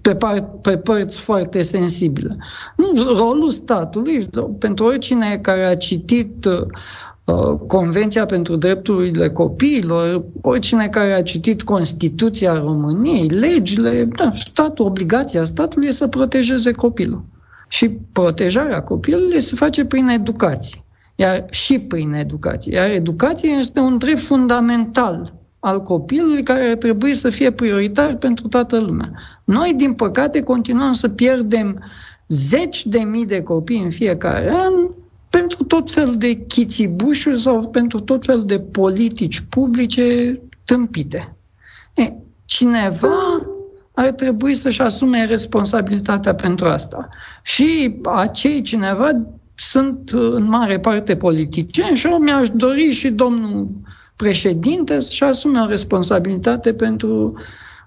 pe, 0.00 0.14
par, 0.14 0.44
pe 0.60 0.76
părți 0.76 1.18
foarte 1.18 1.62
sensibile. 1.62 2.36
Nu, 2.76 3.02
rolul 3.02 3.50
statului, 3.50 4.28
pentru 4.58 4.84
oricine 4.84 5.38
care 5.42 5.64
a 5.64 5.76
citit 5.76 6.44
uh, 6.44 6.66
Convenția 7.66 8.26
pentru 8.26 8.56
drepturile 8.56 9.30
copiilor, 9.30 10.24
oricine 10.40 10.88
care 10.88 11.12
a 11.12 11.22
citit 11.22 11.62
Constituția 11.62 12.58
României, 12.58 13.28
legile, 13.28 14.08
da, 14.16 14.32
statul, 14.34 14.86
obligația 14.86 15.44
statului 15.44 15.88
e 15.88 15.90
să 15.90 16.06
protejeze 16.06 16.70
copilul. 16.70 17.24
Și 17.68 17.88
protejarea 18.12 18.82
copilului 18.82 19.40
se 19.40 19.54
face 19.54 19.84
prin 19.84 20.08
educație. 20.08 20.84
Iar 21.14 21.44
și 21.50 21.78
prin 21.78 22.12
educație. 22.12 22.74
Iar 22.74 22.90
educația 22.90 23.50
este 23.50 23.80
un 23.80 23.98
drept 23.98 24.20
fundamental 24.20 25.32
al 25.64 25.82
copilului 25.82 26.42
care 26.42 26.68
ar 26.68 26.76
trebui 26.76 27.14
să 27.14 27.30
fie 27.30 27.50
prioritar 27.50 28.16
pentru 28.16 28.48
toată 28.48 28.78
lumea. 28.78 29.12
Noi, 29.44 29.74
din 29.76 29.92
păcate, 29.92 30.42
continuăm 30.42 30.92
să 30.92 31.08
pierdem 31.08 31.84
zeci 32.28 32.86
de 32.86 32.98
mii 32.98 33.26
de 33.26 33.42
copii 33.42 33.82
în 33.82 33.90
fiecare 33.90 34.50
an 34.50 34.72
pentru 35.30 35.64
tot 35.64 35.90
fel 35.90 36.14
de 36.18 36.34
chițibușuri 36.34 37.40
sau 37.40 37.68
pentru 37.68 38.00
tot 38.00 38.24
fel 38.24 38.44
de 38.44 38.58
politici 38.58 39.40
publice 39.40 40.40
tâmpite. 40.64 41.36
E, 41.94 42.12
cineva 42.44 43.46
ar 43.94 44.10
trebui 44.10 44.54
să-și 44.54 44.80
asume 44.80 45.24
responsabilitatea 45.24 46.34
pentru 46.34 46.66
asta. 46.66 47.08
Și 47.42 47.98
acei 48.02 48.62
cineva 48.62 49.10
sunt 49.54 50.10
în 50.10 50.48
mare 50.48 50.80
parte 50.80 51.16
politicieni 51.16 51.96
și 51.96 52.06
eu 52.06 52.18
mi-aș 52.18 52.48
dori 52.48 52.90
și 52.90 53.08
domnul 53.08 53.68
președinte 54.22 55.00
să-și 55.00 55.22
asume 55.22 55.60
o 55.60 55.66
responsabilitate 55.66 56.72
pentru 56.72 57.34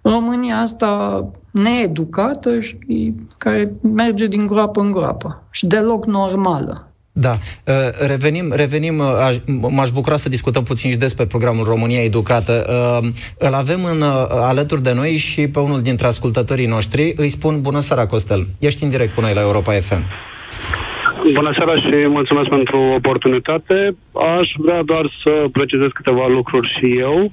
România 0.01 0.57
asta 0.57 1.31
needucată 1.51 2.59
și 2.59 3.13
care 3.37 3.73
merge 3.81 4.27
din 4.27 4.45
groapă 4.45 4.81
în 4.81 4.91
groapă 4.91 5.43
și 5.51 5.65
deloc 5.65 6.05
normală. 6.05 6.87
Da. 7.11 7.29
Uh, 7.31 7.73
revenim, 8.07 8.51
revenim 8.55 8.99
uh, 8.99 9.35
m-aș 9.69 9.89
bucura 9.89 10.17
să 10.17 10.29
discutăm 10.29 10.63
puțin 10.63 10.91
și 10.91 10.97
despre 10.97 11.25
programul 11.25 11.65
România 11.65 12.03
Educată. 12.03 12.65
Uh, 13.01 13.09
îl 13.37 13.53
avem 13.53 13.83
în, 13.85 14.01
alături 14.29 14.83
de 14.83 14.93
noi 14.93 15.15
și 15.15 15.47
pe 15.47 15.59
unul 15.59 15.81
dintre 15.81 16.07
ascultătorii 16.07 16.67
noștri. 16.67 17.13
Îi 17.17 17.29
spun 17.29 17.61
bună 17.61 17.79
seara, 17.79 18.07
Costel. 18.07 18.47
Ești 18.59 18.83
în 18.83 18.89
direct 18.89 19.13
cu 19.13 19.21
noi 19.21 19.33
la 19.33 19.41
Europa 19.41 19.73
FM. 19.73 20.03
Bună 21.33 21.53
seara 21.57 21.75
și 21.75 22.07
mulțumesc 22.07 22.49
pentru 22.49 22.77
oportunitate. 22.77 23.95
Aș 24.39 24.51
vrea 24.57 24.83
doar 24.83 25.11
să 25.23 25.45
precizez 25.51 25.87
câteva 25.93 26.27
lucruri 26.27 26.77
și 26.79 26.97
eu 26.97 27.31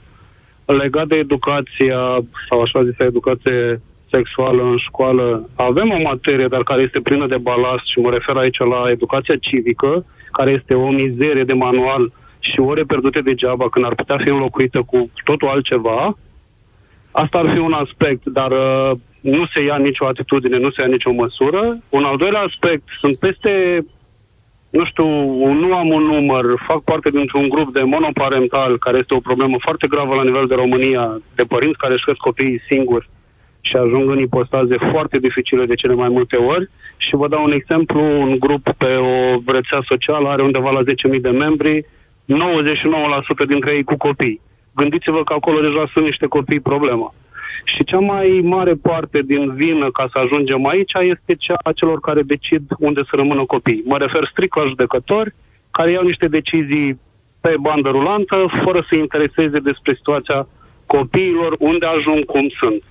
legat 0.64 1.06
de 1.06 1.16
educația, 1.16 2.00
sau 2.48 2.60
așa 2.60 2.84
zisă 2.84 3.02
educație 3.02 3.80
sexuală 4.10 4.62
în 4.62 4.76
școală. 4.76 5.48
Avem 5.54 5.90
o 5.90 6.00
materie, 6.02 6.46
dar 6.46 6.62
care 6.62 6.82
este 6.82 7.00
plină 7.00 7.26
de 7.26 7.36
balast 7.36 7.86
și 7.86 7.98
mă 7.98 8.10
refer 8.10 8.36
aici 8.36 8.58
la 8.58 8.90
educația 8.90 9.36
civică, 9.40 10.04
care 10.32 10.50
este 10.50 10.74
o 10.74 10.90
mizerie 10.90 11.44
de 11.44 11.52
manual 11.52 12.12
și 12.38 12.60
ore 12.60 12.82
pierdute 12.82 13.20
degeaba 13.20 13.68
când 13.68 13.84
ar 13.84 13.94
putea 13.94 14.16
fi 14.24 14.28
înlocuită 14.28 14.82
cu 14.86 15.10
totul 15.24 15.48
altceva. 15.48 16.16
Asta 17.10 17.38
ar 17.38 17.52
fi 17.52 17.58
un 17.58 17.72
aspect, 17.72 18.24
dar 18.24 18.50
uh, 18.50 18.92
nu 19.22 19.46
se 19.54 19.62
ia 19.62 19.76
nicio 19.76 20.06
atitudine, 20.06 20.58
nu 20.58 20.70
se 20.70 20.80
ia 20.80 20.86
nicio 20.86 21.12
măsură. 21.12 21.78
Un 21.88 22.04
al 22.04 22.16
doilea 22.16 22.40
aspect, 22.40 22.82
sunt 23.00 23.18
peste, 23.18 23.84
nu 24.70 24.84
știu, 24.84 25.06
nu 25.52 25.74
am 25.74 25.88
un 25.88 26.02
număr, 26.02 26.44
fac 26.66 26.80
parte 26.82 27.10
dintr-un 27.10 27.48
grup 27.48 27.72
de 27.72 27.82
monoparental, 27.82 28.78
care 28.78 28.98
este 28.98 29.14
o 29.14 29.26
problemă 29.28 29.56
foarte 29.60 29.86
gravă 29.86 30.14
la 30.14 30.24
nivel 30.24 30.46
de 30.46 30.54
România, 30.54 31.20
de 31.34 31.42
părinți 31.42 31.78
care 31.78 31.92
își 31.92 32.04
cresc 32.04 32.18
copiii 32.18 32.62
singuri 32.68 33.08
și 33.60 33.76
ajung 33.76 34.10
în 34.10 34.18
ipostaze 34.18 34.76
foarte 34.90 35.18
dificile 35.18 35.64
de 35.66 35.74
cele 35.74 35.94
mai 35.94 36.08
multe 36.08 36.36
ori. 36.36 36.70
Și 36.96 37.16
vă 37.16 37.28
dau 37.28 37.44
un 37.44 37.52
exemplu, 37.52 38.00
un 38.00 38.38
grup 38.38 38.62
pe 38.76 38.94
o 38.94 39.38
rețea 39.46 39.82
socială 39.88 40.28
are 40.28 40.42
undeva 40.42 40.70
la 40.70 40.82
10.000 41.14 41.20
de 41.20 41.30
membri, 41.30 41.84
99% 41.84 43.46
dintre 43.46 43.74
ei 43.74 43.84
cu 43.84 43.96
copii. 43.96 44.40
Gândiți-vă 44.74 45.24
că 45.24 45.32
acolo 45.32 45.60
deja 45.60 45.90
sunt 45.92 46.04
niște 46.04 46.26
copii 46.26 46.60
problemă. 46.60 47.14
Și 47.64 47.84
cea 47.84 47.98
mai 47.98 48.40
mare 48.42 48.74
parte 48.74 49.22
din 49.26 49.54
vină 49.54 49.90
ca 49.90 50.08
să 50.12 50.18
ajungem 50.18 50.66
aici 50.66 50.92
este 51.00 51.34
cea 51.34 51.56
a 51.62 51.72
celor 51.72 52.00
care 52.00 52.22
decid 52.22 52.62
unde 52.78 53.00
să 53.08 53.12
rămână 53.16 53.44
copii. 53.44 53.82
Mă 53.84 53.96
refer 53.98 54.28
strict 54.30 54.56
la 54.56 54.66
judecători 54.66 55.34
care 55.70 55.90
iau 55.90 56.02
niște 56.02 56.28
decizii 56.28 57.00
pe 57.40 57.54
bandă 57.60 57.88
rulantă, 57.88 58.36
fără 58.64 58.86
să 58.88 58.96
intereseze 58.96 59.58
despre 59.58 59.94
situația 59.94 60.46
copiilor, 60.86 61.56
unde 61.58 61.86
ajung, 61.86 62.24
cum 62.24 62.46
sunt. 62.60 62.82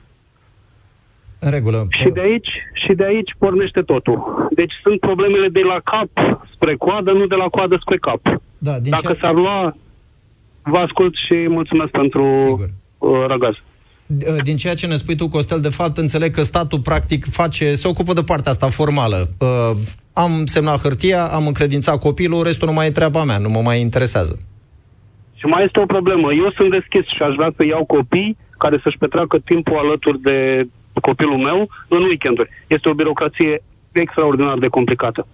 În 1.40 1.52
regulă. 1.52 1.88
Și 1.90 2.10
de 2.10 2.22
aici, 2.22 2.52
și 2.74 2.94
de 2.94 3.04
aici 3.04 3.36
pornește 3.38 3.82
totul. 3.82 4.48
Deci 4.52 4.74
sunt 4.84 5.00
problemele 5.00 5.48
de 5.48 5.62
la 5.62 5.80
cap 5.84 6.42
spre 6.54 6.76
coadă, 6.76 7.12
nu 7.12 7.26
de 7.26 7.36
la 7.36 7.48
coadă 7.48 7.78
spre 7.82 7.98
cap. 7.98 8.22
Da, 8.58 8.80
din 8.80 8.90
Dacă 8.90 9.14
ce... 9.14 9.20
s-ar 9.20 9.34
lua, 9.34 9.76
vă 10.64 10.78
ascult 10.78 11.14
și 11.28 11.48
mulțumesc 11.48 11.92
pentru 11.92 12.32
Sigur. 12.32 12.70
Uh, 12.98 13.26
răgaz. 13.28 13.54
Uh, 14.28 14.44
din 14.44 14.58
ceea 14.58 14.76
ce 14.76 14.88
ne 14.88 14.96
spui 14.96 15.16
tu, 15.16 15.28
Costel, 15.28 15.62
de 15.62 15.70
fapt 15.70 15.98
înțeleg 15.98 16.34
că 16.34 16.42
statul 16.42 16.80
practic 16.80 17.26
face, 17.30 17.74
se 17.74 17.88
ocupă 17.88 18.14
de 18.14 18.24
partea 18.24 18.52
asta 18.52 18.70
formală. 18.70 19.28
Uh, 19.40 19.78
am 20.14 20.46
semnat 20.46 20.82
hârtia, 20.82 21.26
am 21.26 21.48
încredințat 21.48 22.00
copilul, 22.00 22.44
restul 22.44 22.68
nu 22.68 22.74
mai 22.74 22.88
e 22.88 22.92
treaba 22.92 23.24
mea, 23.24 23.38
nu 23.38 23.50
mă 23.50 23.62
mai 23.62 23.80
interesează. 23.80 24.40
Și 25.36 25.46
mai 25.46 25.64
este 25.64 25.80
o 25.80 25.86
problemă. 25.86 26.34
Eu 26.34 26.52
sunt 26.52 26.72
deschis 26.72 27.06
și 27.16 27.22
aș 27.22 27.36
vrea 27.36 27.52
să 27.56 27.66
iau 27.66 27.86
copii 27.86 28.38
care 28.58 28.80
să-și 28.84 28.98
petreacă 28.98 29.38
timpul 29.40 29.78
alături 29.78 30.22
de 30.22 30.68
copilul 31.02 31.38
meu 31.38 31.70
în 31.88 32.02
weekenduri. 32.02 32.50
Este 32.68 32.90
o 32.90 32.94
birocrație 32.94 33.64
extraordinar 33.92 34.58
de 34.58 34.68
complicată. 34.68 35.28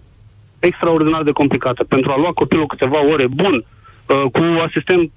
Extraordinar 0.58 1.22
de 1.22 1.30
complicată. 1.30 1.84
Pentru 1.84 2.10
a 2.10 2.16
lua 2.16 2.32
copilul 2.32 2.66
câteva 2.66 3.00
ore 3.12 3.26
bun, 3.26 3.54
uh, 3.64 4.30
cu 4.32 4.42
asistent 4.66 5.10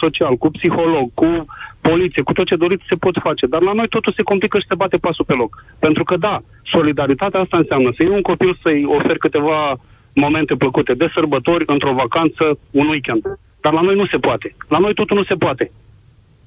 social, 0.00 0.36
cu 0.36 0.50
psiholog, 0.50 1.10
cu 1.14 1.46
poliție, 1.80 2.22
cu 2.22 2.32
tot 2.32 2.46
ce 2.46 2.56
doriți 2.56 2.88
se 2.88 2.96
pot 3.04 3.16
face. 3.22 3.46
Dar 3.46 3.62
la 3.62 3.72
noi 3.72 3.88
totul 3.88 4.12
se 4.16 4.22
complică 4.22 4.58
și 4.58 4.66
se 4.68 4.74
bate 4.74 4.96
pasul 4.96 5.24
pe 5.24 5.32
loc. 5.32 5.64
Pentru 5.78 6.04
că, 6.04 6.16
da, 6.16 6.40
solidaritatea 6.64 7.40
asta 7.40 7.56
înseamnă 7.56 7.90
să 7.96 8.02
iei 8.02 8.12
un 8.18 8.22
copil 8.22 8.58
să-i 8.62 8.84
oferi 8.86 9.18
câteva 9.18 9.76
momente 10.14 10.54
plăcute 10.54 10.92
de 10.94 11.10
sărbători, 11.14 11.64
într-o 11.66 11.98
vacanță, 12.02 12.44
un 12.70 12.86
weekend. 12.88 13.22
Dar 13.60 13.72
la 13.72 13.80
noi 13.80 13.94
nu 13.94 14.06
se 14.06 14.18
poate. 14.18 14.54
La 14.68 14.78
noi 14.78 14.94
totul 14.94 15.16
nu 15.16 15.24
se 15.24 15.34
poate. 15.34 15.70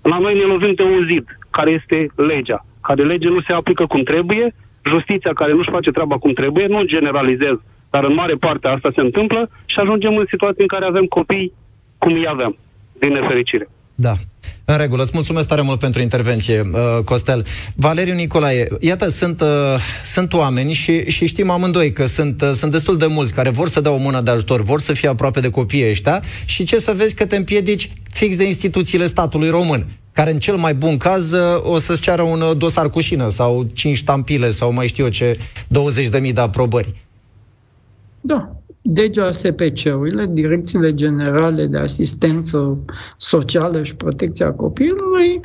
La 0.02 0.18
noi 0.18 0.34
ne 0.34 0.46
lovim 0.54 0.74
de 0.74 0.84
un 0.84 1.08
zid, 1.10 1.26
care 1.50 1.72
este 1.72 2.08
legea. 2.16 2.66
Care 2.82 3.04
lege 3.04 3.28
nu 3.28 3.42
se 3.42 3.54
aplică 3.54 3.86
cum 3.86 4.04
trebuie, 4.04 4.56
justiția 4.92 5.34
care 5.34 5.54
nu-și 5.54 5.70
face 5.70 5.92
treaba 5.92 6.18
cum 6.18 6.34
trebuie, 6.34 6.66
nu 6.68 6.84
generalizez, 6.84 7.56
dar 7.90 8.04
în 8.04 8.14
mare 8.14 8.36
parte 8.36 8.68
asta 8.68 8.90
se 8.96 9.02
întâmplă 9.02 9.50
și 9.66 9.80
ajungem 9.80 10.18
în 10.18 10.26
situații 10.30 10.62
în 10.62 10.68
care 10.68 10.86
avem 10.86 11.06
copii 11.06 11.54
cum 11.98 12.14
îi 12.14 12.28
avem, 12.28 12.58
din 13.00 13.12
nefericire. 13.14 13.68
Da. 13.96 14.14
În 14.66 14.78
regulă, 14.78 15.02
îți 15.02 15.12
mulțumesc 15.14 15.48
tare 15.48 15.62
mult 15.62 15.80
pentru 15.80 16.02
intervenție, 16.02 16.60
uh, 16.74 17.04
Costel. 17.04 17.46
Valeriu 17.76 18.14
Nicolae, 18.14 18.68
iată, 18.80 19.08
sunt, 19.08 19.42
uh, 19.42 19.48
sunt 20.04 20.34
oameni 20.34 20.74
și, 20.74 21.10
și 21.10 21.26
știm 21.26 21.50
amândoi 21.50 21.94
că 21.94 22.06
sunt, 22.06 22.42
uh, 22.42 22.52
sunt 22.52 22.72
destul 22.72 22.98
de 22.98 23.06
mulți 23.06 23.34
care 23.34 23.50
vor 23.50 23.68
să 23.68 23.82
dea 23.82 23.92
o 23.92 23.98
mână 23.98 24.22
de 24.22 24.32
ajutor, 24.32 24.62
vor 24.62 24.80
să 24.80 24.94
fie 24.94 25.10
aproape 25.10 25.40
de 25.40 25.50
copiii 25.50 25.90
ăștia 25.90 26.24
și 26.46 26.64
ce 26.64 26.80
să 26.80 26.94
vezi 26.94 27.16
că 27.16 27.26
te 27.26 27.36
împiedici 27.36 27.90
fix 28.12 28.36
de 28.36 28.44
instituțiile 28.44 29.06
statului 29.06 29.50
român 29.50 29.86
care 30.14 30.32
în 30.32 30.40
cel 30.40 30.56
mai 30.56 30.74
bun 30.74 30.98
caz 30.98 31.32
uh, 31.32 31.64
o 31.64 31.78
să-ți 31.78 32.02
ceară 32.02 32.22
un 32.22 32.42
uh, 32.42 32.58
dosar 32.58 32.90
cu 32.90 33.00
șină 33.00 33.30
sau 33.30 33.68
5 33.74 33.98
ștampile 33.98 34.50
sau 34.50 34.74
mai 34.74 34.88
știu 34.88 35.04
eu 35.04 35.10
ce, 35.10 35.38
20.000 36.22 36.34
de 36.34 36.42
aprobări. 36.42 36.96
Da, 38.22 38.56
DGASPC-urile, 38.86 40.30
Direcțiile 40.32 40.94
Generale 40.94 41.66
de 41.66 41.78
Asistență 41.78 42.78
Socială 43.18 43.84
și 43.84 43.96
Protecția 43.96 44.54
Copilului, 44.54 45.40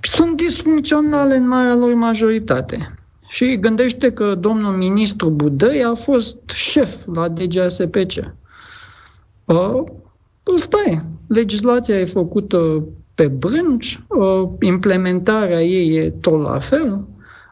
sunt 0.00 0.36
disfuncționale 0.36 1.36
în 1.36 1.48
marea 1.48 1.74
lor 1.74 1.94
majoritate. 1.94 2.94
Și 3.28 3.58
gândește 3.60 4.12
că 4.12 4.34
domnul 4.34 4.76
ministru 4.76 5.30
Budăi 5.30 5.84
a 5.84 5.94
fost 5.94 6.50
șef 6.50 7.06
la 7.14 7.28
DGASPC. 7.28 8.34
Uh, 9.44 9.84
stai, 10.54 11.00
legislația 11.26 11.98
e 11.98 12.04
făcută 12.04 12.84
pe 13.14 13.26
brânci, 13.26 14.00
uh, 14.08 14.48
implementarea 14.60 15.62
ei 15.62 15.96
e 15.96 16.10
tot 16.10 16.42
la 16.42 16.58
fel, 16.58 17.04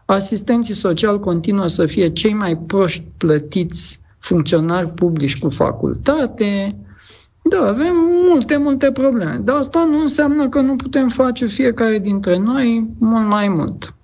asistenții 0.05 0.75
sociali 0.75 1.19
continuă 1.19 1.67
să 1.67 1.87
fie 1.87 2.13
cei 2.13 2.33
mai 2.33 2.57
proști 2.57 3.05
plătiți 3.17 4.00
funcționari 4.21 4.89
publici 4.89 5.39
cu 5.39 5.49
facultate. 5.49 6.77
Da, 7.43 7.67
avem 7.67 7.95
multe, 8.29 8.57
multe 8.57 8.93
probleme. 8.93 9.41
Dar 9.43 9.57
asta 9.57 9.85
nu 9.85 10.01
înseamnă 10.01 10.49
că 10.49 10.61
nu 10.61 10.77
putem 10.77 11.09
face 11.09 11.47
fiecare 11.47 11.99
dintre 11.99 12.39
noi 12.39 12.87
mult 12.99 13.27
mai 13.27 13.49
mult. 13.49 13.95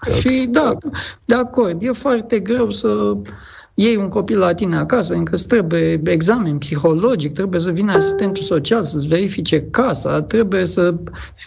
Okay. 0.00 0.20
Și 0.20 0.48
da, 0.50 0.76
de 1.24 1.34
acord, 1.34 1.82
e 1.82 1.92
foarte 1.92 2.38
greu 2.38 2.70
să 2.70 3.16
iei 3.74 3.96
un 3.96 4.08
copil 4.08 4.38
la 4.38 4.54
tine 4.54 4.76
acasă, 4.76 5.14
încă 5.14 5.34
îți 5.34 5.46
trebuie 5.46 6.00
examen 6.04 6.58
psihologic, 6.58 7.32
trebuie 7.32 7.60
să 7.60 7.70
vină 7.70 7.92
asistentul 7.92 8.42
social 8.42 8.82
să-ți 8.82 9.08
verifice 9.08 9.62
casa, 9.70 10.22
trebuie 10.22 10.64
să 10.64 10.94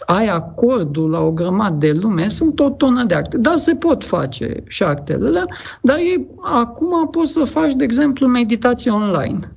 ai 0.06 0.28
acordul 0.28 1.10
la 1.10 1.20
o 1.20 1.30
grămadă 1.30 1.76
de 1.86 1.92
lume, 1.92 2.28
sunt 2.28 2.60
o 2.60 2.70
tonă 2.70 3.04
de 3.04 3.14
acte. 3.14 3.36
Da, 3.36 3.56
se 3.56 3.74
pot 3.74 4.04
face 4.04 4.62
și 4.66 4.82
actele 4.82 5.26
alea, 5.26 5.46
dar 5.80 5.96
e, 5.96 6.26
acum 6.42 7.08
poți 7.10 7.32
să 7.32 7.44
faci, 7.44 7.74
de 7.74 7.84
exemplu, 7.84 8.26
meditație 8.26 8.90
online. 8.90 9.52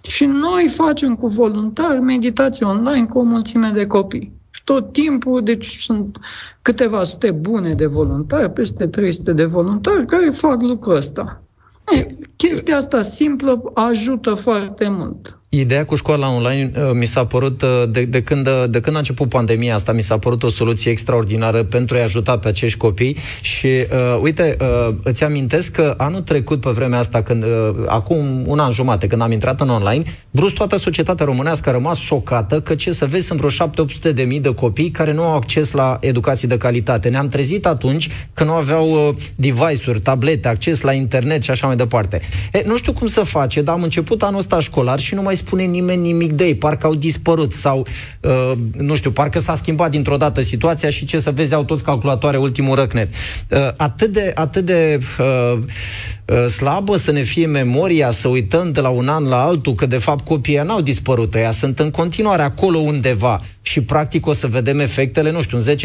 Și 0.00 0.24
noi 0.24 0.68
facem 0.68 1.14
cu 1.14 1.26
voluntari 1.26 2.00
meditație 2.00 2.66
online 2.66 3.06
cu 3.06 3.18
o 3.18 3.22
mulțime 3.22 3.70
de 3.74 3.86
copii. 3.86 4.32
Și 4.50 4.64
tot 4.64 4.92
timpul, 4.92 5.42
deci 5.42 5.78
sunt 5.80 6.18
câteva 6.62 7.02
sute 7.02 7.30
bune 7.30 7.72
de 7.74 7.86
voluntari, 7.86 8.52
peste 8.52 8.86
300 8.86 9.32
de 9.32 9.44
voluntari 9.44 10.06
care 10.06 10.30
fac 10.30 10.62
lucrul 10.62 10.96
ăsta. 10.96 11.42
E, 11.92 12.16
chestia 12.36 12.76
asta 12.76 13.00
simplă 13.00 13.70
ajută 13.74 14.34
foarte 14.34 14.88
mult. 14.88 15.40
Ideea 15.58 15.84
cu 15.84 15.94
școala 15.94 16.28
online 16.28 16.72
uh, 16.76 16.90
mi 16.92 17.04
s-a 17.04 17.26
părut, 17.26 17.62
uh, 17.62 17.68
de, 17.88 18.04
de, 18.04 18.22
când, 18.22 18.46
uh, 18.46 18.64
de 18.68 18.80
când 18.80 18.96
a 18.96 18.98
început 18.98 19.28
pandemia 19.28 19.74
asta, 19.74 19.92
mi 19.92 20.02
s-a 20.02 20.18
părut 20.18 20.42
o 20.42 20.48
soluție 20.48 20.90
extraordinară 20.90 21.64
pentru 21.64 21.96
a 21.96 22.02
ajuta 22.02 22.38
pe 22.38 22.48
acești 22.48 22.78
copii 22.78 23.16
și, 23.40 23.66
uh, 23.66 24.18
uite, 24.20 24.56
uh, 24.60 24.94
îți 25.02 25.24
amintesc 25.24 25.72
că 25.72 25.94
anul 25.96 26.20
trecut, 26.20 26.60
pe 26.60 26.70
vremea 26.70 26.98
asta, 26.98 27.22
când, 27.22 27.42
uh, 27.42 27.48
acum 27.86 28.42
un 28.46 28.58
an 28.58 28.72
jumate, 28.72 29.06
când 29.06 29.22
am 29.22 29.32
intrat 29.32 29.60
în 29.60 29.68
online, 29.68 30.02
brusc 30.30 30.54
toată 30.54 30.76
societatea 30.76 31.26
românească 31.26 31.68
a 31.68 31.72
rămas 31.72 31.98
șocată 31.98 32.60
că, 32.60 32.74
ce 32.74 32.92
să 32.92 33.06
vezi, 33.06 33.26
sunt 33.26 33.38
vreo 33.38 33.50
7-800 33.50 34.14
de 34.14 34.22
mii 34.22 34.40
de 34.40 34.54
copii 34.54 34.90
care 34.90 35.12
nu 35.12 35.22
au 35.22 35.34
acces 35.34 35.72
la 35.72 35.98
educație 36.00 36.48
de 36.48 36.56
calitate. 36.56 37.08
Ne-am 37.08 37.28
trezit 37.28 37.66
atunci 37.66 38.08
că 38.34 38.44
nu 38.44 38.52
aveau 38.52 38.90
uh, 38.90 39.14
device-uri, 39.34 40.00
tablete, 40.00 40.48
acces 40.48 40.80
la 40.80 40.92
internet 40.92 41.42
și 41.42 41.50
așa 41.50 41.66
mai 41.66 41.76
departe. 41.76 42.20
E, 42.52 42.62
nu 42.66 42.76
știu 42.76 42.92
cum 42.92 43.06
să 43.06 43.20
face, 43.20 43.62
dar 43.62 43.74
am 43.74 43.82
început 43.82 44.22
anul 44.22 44.38
ăsta 44.38 44.60
școlar 44.60 44.98
și 44.98 45.14
nu 45.14 45.22
mai 45.22 45.36
spune 45.46 45.62
nimeni 45.62 46.02
nimic 46.02 46.32
de 46.32 46.44
ei, 46.44 46.54
parcă 46.54 46.86
au 46.86 46.94
dispărut 46.94 47.52
sau, 47.52 47.86
uh, 48.20 48.52
nu 48.76 48.94
știu, 48.94 49.10
parcă 49.10 49.38
s-a 49.38 49.54
schimbat 49.54 49.90
dintr-o 49.90 50.16
dată 50.16 50.40
situația 50.40 50.90
și 50.90 51.04
ce 51.04 51.18
să 51.18 51.30
vezi, 51.30 51.54
au 51.54 51.64
toți 51.64 51.84
calculatoare 51.84 52.36
ultimul 52.36 52.74
răcnet. 52.74 53.08
Uh, 53.48 53.68
atât 53.76 54.12
de, 54.12 54.32
atât 54.34 54.64
de 54.64 54.98
uh, 55.18 55.58
uh, 56.24 56.44
slabă 56.46 56.96
să 56.96 57.12
ne 57.12 57.22
fie 57.22 57.46
memoria, 57.46 58.10
să 58.10 58.28
uităm 58.28 58.72
de 58.72 58.80
la 58.80 58.88
un 58.88 59.08
an 59.08 59.24
la 59.24 59.42
altul 59.42 59.74
că 59.74 59.86
de 59.86 59.98
fapt 59.98 60.24
copiii 60.24 60.62
n-au 60.64 60.80
dispărut, 60.80 61.34
ea 61.34 61.50
sunt 61.50 61.78
în 61.78 61.90
continuare 61.90 62.42
acolo 62.42 62.78
undeva 62.78 63.40
și 63.62 63.80
practic 63.80 64.26
o 64.26 64.32
să 64.32 64.46
vedem 64.46 64.80
efectele, 64.80 65.30
nu 65.30 65.42
știu, 65.42 65.58
în 65.58 65.76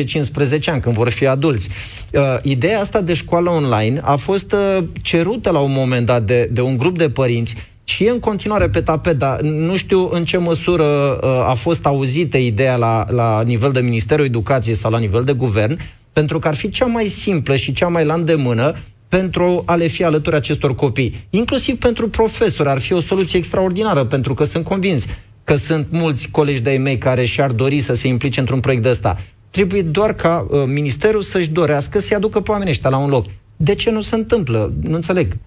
10-15 0.60 0.64
ani, 0.66 0.82
când 0.82 0.96
vor 0.96 1.10
fi 1.10 1.28
adulți. 1.28 1.70
Uh, 2.12 2.22
ideea 2.42 2.80
asta 2.80 3.02
de 3.02 3.14
școală 3.14 3.50
online 3.50 4.00
a 4.04 4.16
fost 4.16 4.52
uh, 4.52 4.84
cerută 5.02 5.50
la 5.50 5.60
un 5.60 5.72
moment 5.72 6.06
dat 6.06 6.24
de, 6.24 6.50
de 6.52 6.62
un 6.62 6.78
grup 6.78 6.98
de 6.98 7.10
părinți 7.10 7.56
și 7.92 8.06
e 8.06 8.10
în 8.10 8.20
continuare 8.20 8.70
pe 8.70 8.82
tapet, 8.82 9.18
dar 9.18 9.42
nu 9.42 9.76
știu 9.76 10.10
în 10.12 10.26
ce 10.26 10.38
măsură 10.38 10.84
uh, 10.84 11.50
a 11.50 11.54
fost 11.54 11.86
auzită 11.86 12.38
ideea 12.38 12.76
la, 12.76 13.06
la 13.10 13.42
nivel 13.42 13.72
de 13.72 13.80
Ministerul 13.80 14.26
Educației 14.26 14.76
sau 14.76 14.92
la 14.92 14.98
nivel 14.98 15.24
de 15.24 15.32
guvern, 15.32 15.80
pentru 16.14 16.40
că 16.40 16.48
ar 16.48 16.56
fi 16.56 16.70
cea 16.70 16.86
mai 16.86 17.08
simplă 17.08 17.56
și 17.56 17.74
cea 17.74 17.88
mai 17.88 18.06
la 18.06 18.14
îndemână 18.14 18.76
pentru 19.08 19.64
a 19.66 19.76
le 19.76 19.88
fi 19.88 20.04
alături 20.04 20.36
acestor 20.36 20.76
copii. 20.76 21.28
Inclusiv 21.30 21.78
pentru 21.78 22.10
profesori 22.10 22.70
ar 22.70 22.80
fi 22.80 22.94
o 22.94 23.00
soluție 23.00 23.40
extraordinară, 23.40 24.04
pentru 24.06 24.34
că 24.34 24.44
sunt 24.44 24.64
convins 24.64 25.06
că 25.44 25.56
sunt 25.56 25.88
mulți 25.90 26.30
colegi 26.30 26.62
de-ai 26.62 26.78
mei 26.78 26.98
care 26.98 27.26
și-ar 27.26 27.52
dori 27.52 27.80
să 27.80 27.94
se 27.94 28.08
implice 28.08 28.40
într-un 28.40 28.60
proiect 28.60 28.84
de 28.84 28.90
ăsta. 28.90 29.22
Trebuie 29.50 29.82
doar 29.82 30.14
ca 30.14 30.48
uh, 30.50 30.64
ministerul 30.66 31.22
să-și 31.22 31.50
dorească 31.50 32.00
să-i 32.00 32.16
aducă 32.16 32.40
pe 32.40 32.52
oamenii 32.52 32.72
ăștia 32.72 32.90
la 32.90 32.98
un 32.98 33.10
loc. 33.10 33.26
De 33.56 33.76
ce 33.76 33.92
nu 33.92 34.02
se 34.02 34.16
întâmplă? 34.16 34.74
Nu 34.82 34.96
înțeleg 34.96 35.38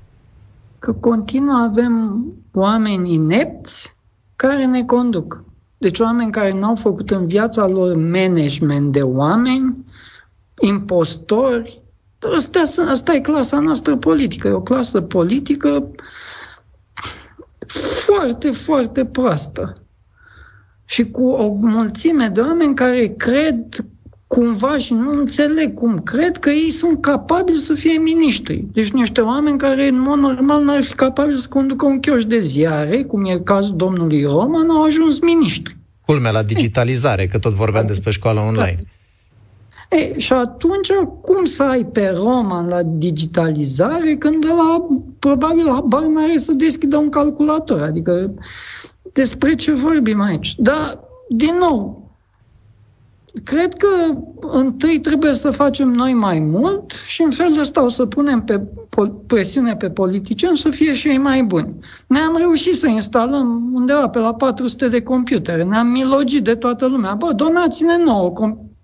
că 0.84 0.92
continuă 0.92 1.54
avem 1.54 2.24
oameni 2.52 3.12
inepți 3.12 3.96
care 4.36 4.66
ne 4.66 4.84
conduc. 4.84 5.44
Deci 5.78 5.98
oameni 5.98 6.32
care 6.32 6.58
n-au 6.58 6.74
făcut 6.74 7.10
în 7.10 7.26
viața 7.26 7.66
lor 7.66 7.96
management 7.96 8.92
de 8.92 9.02
oameni, 9.02 9.84
impostori. 10.60 11.82
Asta, 12.34 12.82
asta 12.88 13.14
e 13.14 13.20
clasa 13.20 13.58
noastră 13.58 13.96
politică. 13.96 14.48
E 14.48 14.52
o 14.52 14.62
clasă 14.62 15.00
politică 15.00 15.90
foarte, 18.04 18.50
foarte 18.50 19.04
proastă. 19.04 19.72
Și 20.84 21.10
cu 21.10 21.24
o 21.24 21.48
mulțime 21.60 22.28
de 22.28 22.40
oameni 22.40 22.74
care 22.74 23.06
cred 23.06 23.84
cumva 24.34 24.78
și 24.78 24.92
nu 24.92 25.10
înțeleg 25.10 25.74
cum, 25.74 25.98
cred 25.98 26.36
că 26.36 26.50
ei 26.50 26.70
sunt 26.70 27.00
capabili 27.00 27.58
să 27.58 27.74
fie 27.74 27.98
miniștri. 27.98 28.64
Deci 28.72 28.90
niște 28.90 29.20
oameni 29.20 29.58
care 29.58 29.88
în 29.88 30.00
mod 30.00 30.18
normal 30.18 30.64
n-ar 30.64 30.82
fi 30.82 30.94
capabili 30.94 31.38
să 31.38 31.48
conducă 31.48 31.86
un 31.86 32.00
chioș 32.00 32.24
de 32.24 32.38
ziare, 32.38 33.02
cum 33.02 33.24
e 33.24 33.38
cazul 33.38 33.76
domnului 33.76 34.24
Roman, 34.24 34.70
au 34.70 34.82
ajuns 34.82 35.20
miniștri. 35.20 35.76
Culmea 36.06 36.30
la 36.30 36.42
digitalizare, 36.42 37.26
că 37.26 37.38
tot 37.38 37.52
vorbeam 37.52 37.86
despre 37.86 38.10
școala 38.10 38.46
online. 38.46 38.84
E, 39.90 40.18
și 40.18 40.32
atunci, 40.32 40.90
cum 41.20 41.44
să 41.44 41.62
ai 41.62 41.84
pe 41.84 42.12
Roman 42.16 42.68
la 42.68 42.82
digitalizare 42.82 44.14
când 44.18 44.40
de 44.40 44.48
la, 44.48 44.86
probabil, 45.18 45.68
habar 45.68 46.02
n-are 46.02 46.36
să 46.36 46.52
deschidă 46.52 46.96
un 46.96 47.08
calculator? 47.08 47.82
Adică, 47.82 48.34
despre 49.12 49.54
ce 49.54 49.72
vorbim 49.72 50.20
aici? 50.20 50.54
Dar, 50.58 50.98
din 51.28 51.54
nou, 51.58 52.03
Cred 53.42 53.74
că 53.74 53.88
întâi 54.40 55.00
trebuie 55.00 55.34
să 55.34 55.50
facem 55.50 55.88
noi 55.88 56.12
mai 56.12 56.38
mult 56.38 56.92
și 57.06 57.22
în 57.22 57.30
felul 57.30 57.58
ăsta 57.58 57.84
o 57.84 57.88
să 57.88 58.06
punem 58.06 58.42
pe 58.42 58.60
presiune 59.26 59.76
pe 59.76 59.90
politicieni 59.90 60.56
să 60.56 60.70
fie 60.70 60.94
și 60.94 61.08
ei 61.08 61.18
mai 61.18 61.42
buni. 61.42 61.76
Ne-am 62.06 62.36
reușit 62.36 62.76
să 62.76 62.86
instalăm 62.86 63.70
undeva 63.72 64.08
pe 64.08 64.18
la 64.18 64.34
400 64.34 64.88
de 64.88 65.02
computere, 65.02 65.64
ne-am 65.64 65.86
milogit 65.86 66.44
de 66.44 66.54
toată 66.54 66.86
lumea. 66.86 67.14
Bă, 67.14 67.32
donați-ne 67.32 67.96
nouă 68.04 68.32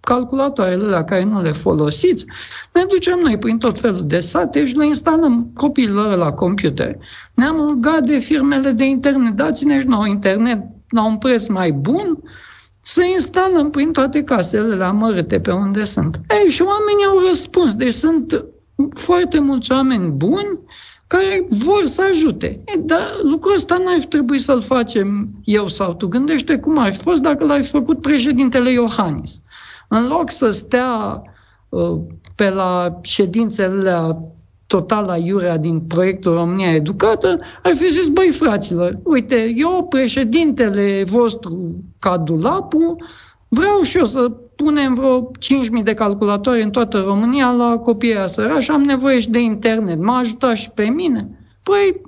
calculatoarele 0.01 0.89
la 0.89 1.05
care 1.05 1.25
nu 1.25 1.43
le 1.43 1.53
folosiți, 1.53 2.25
ne 2.73 2.85
ducem 2.89 3.19
noi 3.23 3.39
prin 3.39 3.59
tot 3.59 3.81
felul 3.81 4.07
de 4.07 4.19
sate 4.19 4.67
și 4.67 4.77
le 4.77 4.87
instalăm 4.87 5.51
copiilor 5.55 6.17
la 6.17 6.33
computer. 6.33 6.97
Ne-am 7.35 7.57
rugat 7.57 8.03
de 8.03 8.19
firmele 8.19 8.71
de 8.71 8.85
internet, 8.85 9.33
dați-ne 9.33 9.81
și 9.81 9.87
nouă 9.87 10.07
internet 10.07 10.63
la 10.89 11.07
un 11.07 11.19
preț 11.19 11.47
mai 11.47 11.73
bun, 11.73 12.19
să 12.83 13.03
instalăm 13.03 13.71
prin 13.71 13.93
toate 13.93 14.23
casele 14.23 14.77
la 14.77 14.91
mărâte 14.91 15.41
pe 15.41 15.51
unde 15.51 15.85
sunt. 15.85 16.21
Ei, 16.43 16.51
și 16.51 16.63
oamenii 16.63 17.05
au 17.09 17.19
răspuns. 17.29 17.75
Deci 17.75 17.93
sunt 17.93 18.45
foarte 18.95 19.41
mulți 19.41 19.73
oameni 19.73 20.09
buni 20.09 20.59
care 21.07 21.47
vor 21.49 21.83
să 21.85 22.03
ajute. 22.11 22.47
E, 22.47 22.77
dar 22.79 23.19
lucrul 23.23 23.55
ăsta 23.55 23.77
n-ar 23.77 24.05
trebui 24.05 24.39
să-l 24.39 24.61
facem 24.61 25.29
eu 25.45 25.69
sau 25.69 25.95
tu. 25.95 26.09
Gândește 26.09 26.59
cum 26.59 26.79
ar 26.79 26.93
fi 26.93 26.99
fost 26.99 27.23
dacă 27.23 27.45
l-ai 27.45 27.63
făcut 27.63 28.01
președintele 28.01 28.71
Iohannis. 28.71 29.43
În 29.89 30.07
loc 30.07 30.31
să 30.31 30.51
stea 30.51 31.23
uh, 31.69 31.99
pe 32.35 32.51
la 32.51 32.99
ședințele 33.03 34.17
total 34.71 35.05
la 35.05 35.17
iurea 35.17 35.57
din 35.57 35.81
proiectul 35.81 36.35
România 36.35 36.75
Educată, 36.75 37.39
ar 37.63 37.75
fi 37.75 37.91
zis, 37.91 38.09
băi 38.09 38.31
fraților, 38.31 38.99
uite, 39.05 39.53
eu, 39.57 39.87
președintele 39.89 41.05
vostru 41.07 41.75
Cadulapu, 41.99 42.97
vreau 43.49 43.83
și 43.83 43.99
eu 43.99 44.05
să 44.05 44.31
punem 44.57 44.95
vreo 44.95 45.31
5.000 45.79 45.85
de 45.85 45.95
calculatoare 45.95 46.63
în 46.63 46.71
toată 46.71 46.99
România 46.99 47.51
la 47.51 47.79
copiii 47.79 48.23
sărași, 48.25 48.71
am 48.71 48.83
nevoie 48.83 49.21
și 49.21 49.31
de 49.31 49.41
internet, 49.41 49.99
m-a 49.99 50.19
ajutat 50.19 50.57
și 50.57 50.71
pe 50.71 50.85
mine. 50.85 51.29
Păi, 51.63 52.01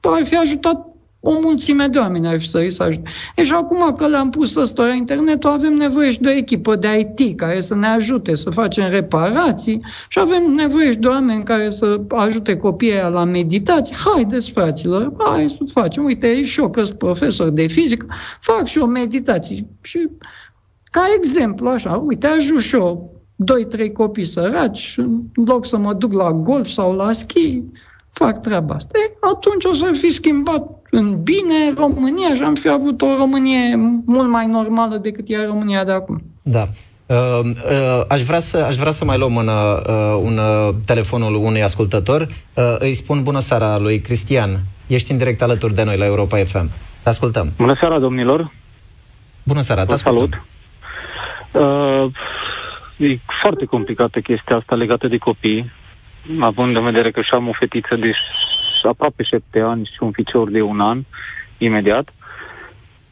ar 0.00 0.24
fi 0.24 0.36
ajutat 0.36 0.89
o 1.20 1.40
mulțime 1.40 1.86
de 1.86 1.98
oameni 1.98 2.28
ar 2.28 2.40
fi 2.40 2.48
să 2.48 2.58
îi 2.58 2.70
să 2.70 2.82
ajute. 2.82 3.10
E 3.36 3.44
și 3.44 3.52
acum 3.52 3.94
că 3.94 4.06
le-am 4.06 4.30
pus 4.30 4.54
ăstora 4.56 4.92
internet, 4.92 5.44
avem 5.44 5.72
nevoie 5.72 6.10
și 6.10 6.20
de 6.20 6.28
o 6.28 6.32
echipă 6.32 6.76
de 6.76 7.14
IT 7.16 7.36
care 7.36 7.60
să 7.60 7.74
ne 7.74 7.86
ajute 7.86 8.34
să 8.34 8.50
facem 8.50 8.90
reparații 8.90 9.80
și 10.08 10.18
avem 10.18 10.42
nevoie 10.54 10.90
și 10.90 10.98
de 10.98 11.06
oameni 11.06 11.44
care 11.44 11.70
să 11.70 12.00
ajute 12.08 12.56
copiii 12.56 13.10
la 13.10 13.24
meditații. 13.24 13.94
Haideți, 13.94 14.50
fraților, 14.50 15.12
hai 15.18 15.48
să 15.48 15.64
facem. 15.72 16.04
Uite, 16.04 16.42
și 16.42 16.60
eu 16.60 16.70
că 16.70 16.84
sunt 16.84 16.98
profesor 16.98 17.50
de 17.50 17.66
fizică, 17.66 18.06
fac 18.40 18.66
și 18.66 18.78
o 18.78 18.86
meditație. 18.86 19.66
Și 19.80 20.08
ca 20.90 21.02
exemplu, 21.16 21.68
așa, 21.68 21.96
uite, 22.06 22.26
ajut 22.26 22.60
și 22.60 22.74
eu 22.74 23.14
doi, 23.36 23.66
trei 23.66 23.92
copii 23.92 24.24
săraci, 24.24 24.94
în 24.96 25.44
loc 25.46 25.66
să 25.66 25.78
mă 25.78 25.94
duc 25.94 26.12
la 26.12 26.32
golf 26.32 26.68
sau 26.68 26.92
la 26.92 27.12
schi, 27.12 27.62
fac 28.10 28.40
treaba 28.40 28.74
asta. 28.74 28.98
E, 28.98 29.16
atunci 29.20 29.64
o 29.64 29.72
să 29.72 29.90
fi 29.92 30.10
schimbat 30.10 30.79
în 30.90 31.22
bine 31.22 31.72
România 31.76 32.34
și 32.34 32.42
am 32.42 32.54
fi 32.54 32.68
avut 32.68 33.00
o 33.00 33.16
Românie 33.16 33.76
mult 34.06 34.28
mai 34.28 34.46
normală 34.46 34.96
decât 34.96 35.24
e 35.28 35.46
România 35.46 35.84
de 35.84 35.92
acum. 35.92 36.22
Da. 36.42 36.68
Uh, 37.06 37.16
uh, 37.44 38.04
aș, 38.08 38.22
vrea 38.22 38.38
să, 38.38 38.56
aș 38.56 38.76
vrea 38.76 38.92
să 38.92 39.04
mai 39.04 39.18
luăm 39.18 39.34
un, 39.34 39.48
uh, 39.48 40.20
un 40.22 40.38
uh, 40.38 40.74
telefonul 40.86 41.34
unui 41.34 41.62
ascultător. 41.62 42.20
Uh, 42.20 42.76
îi 42.78 42.94
spun 42.94 43.22
bună 43.22 43.38
seara 43.38 43.78
lui 43.78 44.00
Cristian. 44.00 44.58
Ești 44.86 45.10
în 45.10 45.18
direct 45.18 45.42
alături 45.42 45.74
de 45.74 45.84
noi 45.84 45.96
la 45.96 46.04
Europa 46.04 46.36
FM. 46.36 46.70
Te 47.02 47.08
ascultăm. 47.08 47.52
Bună 47.56 47.76
seara, 47.80 47.98
domnilor. 47.98 48.52
Bună 49.42 49.60
seara, 49.60 49.84
te 49.84 49.94
salut. 49.94 50.42
Uh, 51.52 52.06
e 52.96 53.18
foarte 53.42 53.64
complicată 53.64 54.20
chestia 54.20 54.56
asta 54.56 54.74
legată 54.74 55.08
de 55.08 55.16
copii 55.16 55.70
având 56.40 56.76
în 56.76 56.84
vedere 56.84 57.10
că 57.10 57.20
și 57.20 57.30
am 57.32 57.48
o 57.48 57.52
fetiță 57.52 57.96
de 57.96 58.12
aproape 58.88 59.22
șapte 59.22 59.60
ani 59.60 59.90
și 59.92 60.02
un 60.02 60.10
ficior 60.10 60.50
de 60.50 60.62
un 60.62 60.80
an, 60.80 61.02
imediat. 61.58 62.12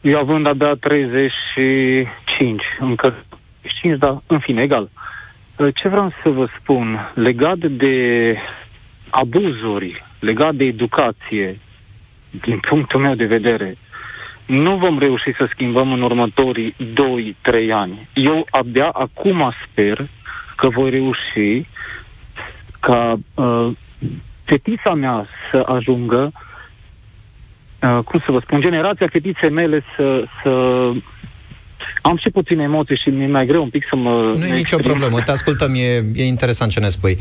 Eu 0.00 0.18
având 0.18 0.46
abia 0.46 0.74
35, 0.74 2.62
încă 2.80 3.14
5, 3.80 3.98
dar 3.98 4.22
în 4.26 4.38
fine, 4.38 4.62
egal. 4.62 4.88
Ce 5.74 5.88
vreau 5.88 6.12
să 6.22 6.28
vă 6.28 6.48
spun, 6.60 7.12
legat 7.14 7.58
de 7.58 8.36
abuzuri, 9.10 10.04
legat 10.20 10.54
de 10.54 10.64
educație, 10.64 11.58
din 12.30 12.58
punctul 12.58 13.00
meu 13.00 13.14
de 13.14 13.24
vedere, 13.24 13.76
nu 14.46 14.76
vom 14.76 14.98
reuși 14.98 15.32
să 15.36 15.48
schimbăm 15.50 15.92
în 15.92 16.02
următorii 16.02 16.74
2-3 16.78 17.70
ani. 17.72 18.08
Eu 18.14 18.46
abia 18.50 18.88
acum 18.88 19.52
sper 19.64 20.06
că 20.56 20.68
voi 20.68 20.90
reuși 20.90 21.66
ca 22.80 23.18
uh, 23.34 23.68
fetița 24.48 24.94
mea 24.94 25.26
să 25.50 25.62
ajungă, 25.66 26.32
uh, 27.82 27.98
cum 28.04 28.22
să 28.24 28.32
vă 28.32 28.38
spun, 28.38 28.60
generația 28.60 29.06
fetiței 29.10 29.50
mele 29.50 29.82
să, 29.96 30.24
să 30.42 30.50
am 32.02 32.16
și 32.16 32.30
puține 32.30 32.62
emoții 32.62 33.00
și 33.02 33.08
mi-e 33.08 33.26
mai 33.26 33.46
greu 33.46 33.62
un 33.62 33.68
pic 33.68 33.84
să 33.88 33.96
mă... 33.96 34.34
Nu 34.38 34.46
e 34.46 34.52
nicio 34.52 34.76
problemă, 34.76 35.20
te 35.20 35.30
ascultăm, 35.30 35.74
e, 35.74 36.04
e 36.14 36.24
interesant 36.24 36.70
ce 36.70 36.80
ne 36.80 36.88
spui. 36.88 37.18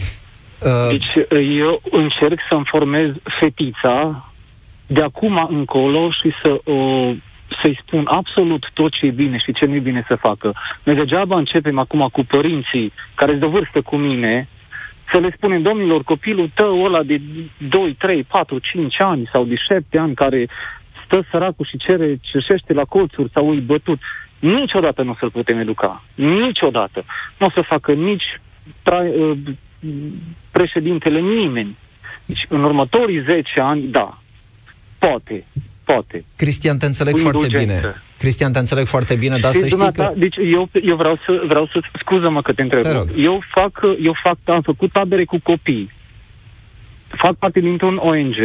Uh... 0.59 0.89
Deci 0.89 1.27
eu 1.59 1.81
încerc 1.91 2.39
să-mi 2.49 2.65
formez 2.65 3.09
fetița 3.39 4.25
de 4.87 5.01
acum 5.01 5.47
încolo 5.49 6.09
și 6.11 6.31
să 6.41 6.71
o 6.71 7.11
să-i 7.61 7.79
spun 7.85 8.07
absolut 8.07 8.69
tot 8.73 8.91
ce 8.91 9.05
e 9.05 9.09
bine 9.09 9.37
și 9.37 9.53
ce 9.53 9.65
nu 9.65 9.75
e 9.75 9.79
bine 9.79 10.03
să 10.07 10.15
facă. 10.15 10.53
Noi 10.83 10.95
degeaba 10.95 11.37
începem 11.37 11.79
acum 11.79 12.09
cu 12.11 12.25
părinții 12.25 12.93
care 13.15 13.31
sunt 13.31 13.43
de 13.43 13.47
vârstă 13.57 13.81
cu 13.81 13.95
mine, 13.95 14.47
să 15.11 15.17
le 15.17 15.33
spunem, 15.35 15.61
domnilor, 15.61 16.03
copilul 16.03 16.49
tău 16.53 16.83
ăla 16.83 17.03
de 17.03 17.21
2, 17.69 17.95
3, 17.99 18.23
4, 18.23 18.59
5 18.59 19.01
ani 19.01 19.29
sau 19.31 19.43
de 19.45 19.55
7 19.55 19.97
ani 19.97 20.15
care 20.15 20.47
stă 21.05 21.25
săracul 21.31 21.65
și 21.65 21.77
cere, 21.77 22.17
cerșește 22.21 22.73
la 22.73 22.83
colțuri 22.83 23.29
sau 23.29 23.49
îi 23.49 23.59
bătut, 23.59 23.99
niciodată 24.39 25.01
nu 25.03 25.11
o 25.11 25.15
să-l 25.19 25.29
putem 25.29 25.59
educa. 25.59 26.03
Niciodată. 26.15 27.05
Nu 27.37 27.45
o 27.45 27.49
să 27.49 27.61
facă 27.61 27.93
nici 27.93 28.39
tra- 28.89 29.15
uh, 29.19 29.37
președintele 30.51 31.19
nimeni. 31.19 31.77
Deci 32.25 32.45
în 32.49 32.63
următorii 32.63 33.21
10 33.21 33.59
ani, 33.59 33.81
da, 33.81 34.17
poate, 34.97 35.45
poate. 35.88 36.23
Cristian, 36.36 36.78
te 36.78 36.86
înțeleg 36.86 37.13
Cu 37.13 37.19
foarte 37.19 37.47
bine. 37.58 37.95
Cristian, 38.17 38.52
te 38.52 38.60
înțeleg 38.60 38.86
foarte 38.86 39.15
bine, 39.15 39.38
dar 39.38 39.52
să 39.52 39.67
știi 39.67 39.91
că... 39.93 40.12
Deci 40.15 40.36
eu, 40.36 40.69
eu 40.84 40.95
vreau 40.95 41.19
să, 41.26 41.43
vreau 41.47 41.65
să, 41.65 41.80
scuză-mă 42.00 42.41
că 42.41 42.54
te 42.54 42.62
întreb. 42.62 42.82
Te 42.82 43.21
eu 43.21 43.41
fac, 43.47 43.82
eu 44.04 44.15
fac, 44.23 44.38
am 44.45 44.62
făcut 44.62 44.91
tabere 44.91 45.26
cu 45.26 45.39
copii. 45.43 45.91
Fac 47.08 47.36
parte 47.36 47.60
dintr-un 47.60 47.97
ONG 47.97 48.36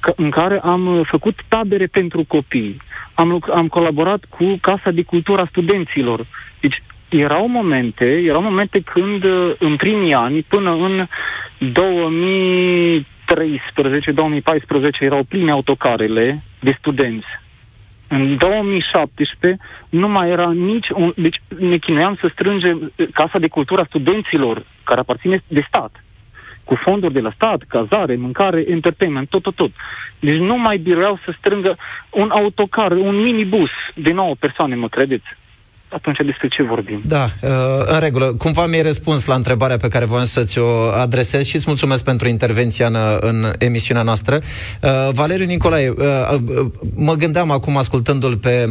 că, 0.00 0.12
în 0.16 0.30
care 0.30 0.58
am 0.58 1.02
făcut 1.08 1.38
tabere 1.48 1.86
pentru 1.86 2.24
copii. 2.28 2.76
Am, 3.14 3.44
am 3.54 3.68
colaborat 3.68 4.24
cu 4.28 4.58
Casa 4.60 4.90
de 4.90 5.02
Cultură 5.02 5.42
a 5.42 5.46
Studenților. 5.50 6.26
Deci 6.60 6.82
erau 7.08 7.48
momente, 7.48 8.04
erau 8.04 8.42
momente 8.42 8.80
când 8.80 9.24
în 9.58 9.76
primii 9.76 10.14
ani, 10.14 10.42
până 10.48 10.70
în 10.70 11.06
2000 11.72 13.06
2013-2014 13.26 15.00
erau 15.00 15.22
pline 15.22 15.50
autocarele 15.50 16.42
de 16.60 16.76
studenți. 16.78 17.26
În 18.08 18.36
2017 18.36 19.62
nu 19.88 20.08
mai 20.08 20.30
era 20.30 20.52
nici 20.52 20.88
un... 20.88 21.12
Deci 21.16 21.40
ne 21.58 21.76
chinuiam 21.76 22.16
să 22.20 22.28
strângem 22.32 22.92
Casa 23.12 23.38
de 23.38 23.48
Cultură 23.48 23.80
a 23.80 23.86
Studenților, 23.88 24.62
care 24.84 25.00
aparține 25.00 25.42
de 25.48 25.64
stat, 25.68 26.04
cu 26.64 26.74
fonduri 26.74 27.12
de 27.12 27.20
la 27.20 27.30
stat, 27.34 27.62
cazare, 27.68 28.16
mâncare, 28.16 28.64
entertainment, 28.68 29.28
tot, 29.28 29.42
tot, 29.42 29.54
tot. 29.54 29.70
Deci 30.20 30.36
nu 30.38 30.58
mai 30.58 30.76
biruiau 30.76 31.18
să 31.24 31.34
strângă 31.38 31.76
un 32.10 32.30
autocar, 32.30 32.92
un 32.92 33.16
minibus 33.22 33.70
de 33.94 34.12
9 34.12 34.34
persoane, 34.38 34.74
mă 34.74 34.88
credeți 34.88 35.26
atunci 35.88 36.16
despre 36.24 36.48
ce 36.48 36.62
vorbim? 36.62 37.02
Da, 37.06 37.24
uh, 37.24 37.50
în 37.84 38.00
regulă. 38.00 38.24
Cumva 38.24 38.66
mi-ai 38.66 38.82
răspuns 38.82 39.24
la 39.24 39.34
întrebarea 39.34 39.76
pe 39.76 39.88
care 39.88 40.04
voiam 40.04 40.24
să 40.24 40.44
ți-o 40.44 40.90
adresez 40.90 41.44
și 41.44 41.56
îți 41.56 41.64
mulțumesc 41.66 42.04
pentru 42.04 42.28
intervenția 42.28 42.86
în, 42.86 42.96
în 43.20 43.52
emisiunea 43.58 44.02
noastră. 44.02 44.40
Uh, 44.82 44.90
Valeriu 45.12 45.46
Nicolae, 45.46 45.88
uh, 45.88 46.38
mă 46.94 47.14
gândeam 47.14 47.50
acum, 47.50 47.76
ascultându-l 47.76 48.36
pe 48.36 48.68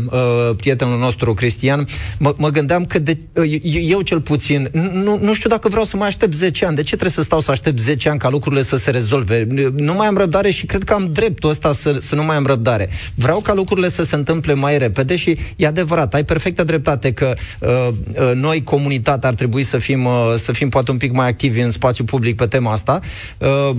prietenul 0.58 0.98
nostru 1.00 1.34
Cristian, 1.34 1.86
mă, 2.20 2.34
mă 2.38 2.50
gândeam 2.50 2.86
că 2.86 3.00
de, 3.00 3.18
eu 3.72 4.02
cel 4.02 4.22
puțin, 4.22 4.70
nu, 4.94 5.20
nu 5.22 5.34
știu 5.34 5.50
dacă 5.50 5.70
vreau 5.70 5.84
să 5.84 5.98
mai 5.98 6.08
aștept 6.08 6.34
10 6.34 6.66
ani. 6.66 6.76
De 6.76 6.82
ce 6.82 6.88
trebuie 6.88 7.10
să 7.10 7.22
stau 7.22 7.40
să 7.40 7.52
aștept 7.52 7.80
10 7.80 8.10
ani 8.10 8.20
ca 8.20 8.30
lucrurile 8.30 8.62
să 8.62 8.76
se 8.76 8.92
rezolve? 8.92 9.48
Nu 9.76 9.94
mai 9.94 10.08
am 10.08 10.18
răbdare 10.18 10.50
și 10.50 10.66
cred 10.66 10.84
că 10.84 10.94
am 10.94 11.10
dreptul 11.12 11.50
ăsta 11.50 11.72
să, 11.72 11.96
să 12.00 12.16
nu 12.16 12.24
mai 12.24 12.36
am 12.36 12.46
răbdare. 12.46 12.90
Vreau 13.16 13.40
ca 13.40 13.54
lucrurile 13.54 13.88
să 13.88 14.04
se 14.04 14.16
întâmple 14.16 14.54
mai 14.54 14.78
repede 14.78 15.16
și 15.16 15.38
e 15.56 15.68
adevărat, 15.68 16.14
ai 16.14 16.24
perfectă 16.24 16.64
dreptate 16.64 17.05
că 17.12 17.34
uh, 17.60 17.88
uh, 17.88 18.32
noi, 18.34 18.64
comunitatea, 18.64 19.30
ar 19.30 19.36
trebui 19.36 19.64
să 19.64 19.78
fim, 19.78 20.06
uh, 20.06 20.34
să 20.36 20.52
fim 20.52 20.70
poate 20.70 20.92
un 20.92 20.98
pic 20.98 21.12
mai 21.12 21.28
activi 21.28 21.60
în 21.60 21.72
spațiu 21.72 22.04
public 22.04 22.36
pe 22.36 22.46
tema 22.46 22.72
asta. 22.72 23.00
Uh, 23.38 23.76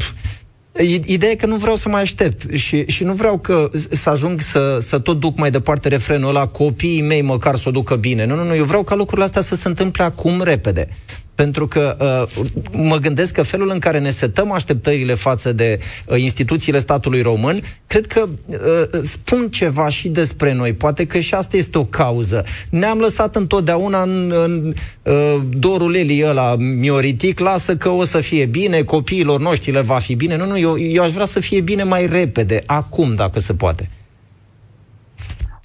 Ideea 1.04 1.30
e 1.30 1.34
că 1.34 1.46
nu 1.46 1.56
vreau 1.56 1.74
să 1.74 1.88
mai 1.88 2.00
aștept 2.00 2.56
și, 2.56 2.84
și 2.86 3.04
nu 3.04 3.12
vreau 3.12 3.38
că 3.38 3.70
să 3.90 4.10
ajung 4.10 4.40
să, 4.40 4.76
să 4.80 4.98
tot 4.98 5.20
duc 5.20 5.36
mai 5.36 5.50
departe 5.50 5.88
refrenul 5.88 6.28
ăla, 6.28 6.46
copiii 6.46 7.02
mei 7.02 7.22
măcar 7.22 7.56
să 7.56 7.68
o 7.68 7.70
ducă 7.70 7.94
bine. 7.94 8.26
Nu, 8.26 8.34
nu, 8.34 8.44
nu, 8.44 8.54
eu 8.54 8.64
vreau 8.64 8.82
ca 8.82 8.94
lucrurile 8.94 9.24
astea 9.24 9.42
să 9.42 9.54
se 9.54 9.68
întâmple 9.68 10.02
acum 10.02 10.42
repede 10.42 10.88
pentru 11.36 11.66
că 11.66 11.96
uh, 12.00 12.44
mă 12.72 12.96
gândesc 12.96 13.32
că 13.32 13.42
felul 13.42 13.70
în 13.70 13.78
care 13.78 13.98
ne 13.98 14.10
setăm 14.10 14.52
așteptările 14.52 15.14
față 15.14 15.52
de 15.52 15.78
uh, 16.06 16.20
instituțiile 16.20 16.78
statului 16.78 17.22
român, 17.22 17.60
cred 17.86 18.06
că 18.06 18.24
uh, 18.46 18.56
spun 19.02 19.48
ceva 19.50 19.88
și 19.88 20.08
despre 20.08 20.52
noi. 20.52 20.72
Poate 20.72 21.06
că 21.06 21.18
și 21.18 21.34
asta 21.34 21.56
este 21.56 21.78
o 21.78 21.84
cauză. 21.84 22.44
Ne-am 22.70 22.98
lăsat 22.98 23.36
întotdeauna 23.36 24.02
în, 24.02 24.32
în 24.44 24.74
uh, 25.02 25.40
dorul 25.50 25.94
Elii 25.94 26.24
ăla 26.24 26.56
mioritic, 26.56 27.38
lasă 27.38 27.76
că 27.76 27.88
o 27.88 28.04
să 28.04 28.20
fie 28.20 28.44
bine, 28.44 28.82
copiilor 28.82 29.40
noștri 29.40 29.70
le 29.70 29.80
va 29.80 29.98
fi 29.98 30.14
bine. 30.14 30.36
Nu, 30.36 30.46
nu, 30.46 30.58
eu, 30.58 30.78
eu 30.78 31.02
aș 31.02 31.12
vrea 31.12 31.24
să 31.24 31.40
fie 31.40 31.60
bine 31.60 31.82
mai 31.82 32.06
repede, 32.06 32.62
acum, 32.66 33.14
dacă 33.14 33.40
se 33.40 33.54
poate. 33.54 33.90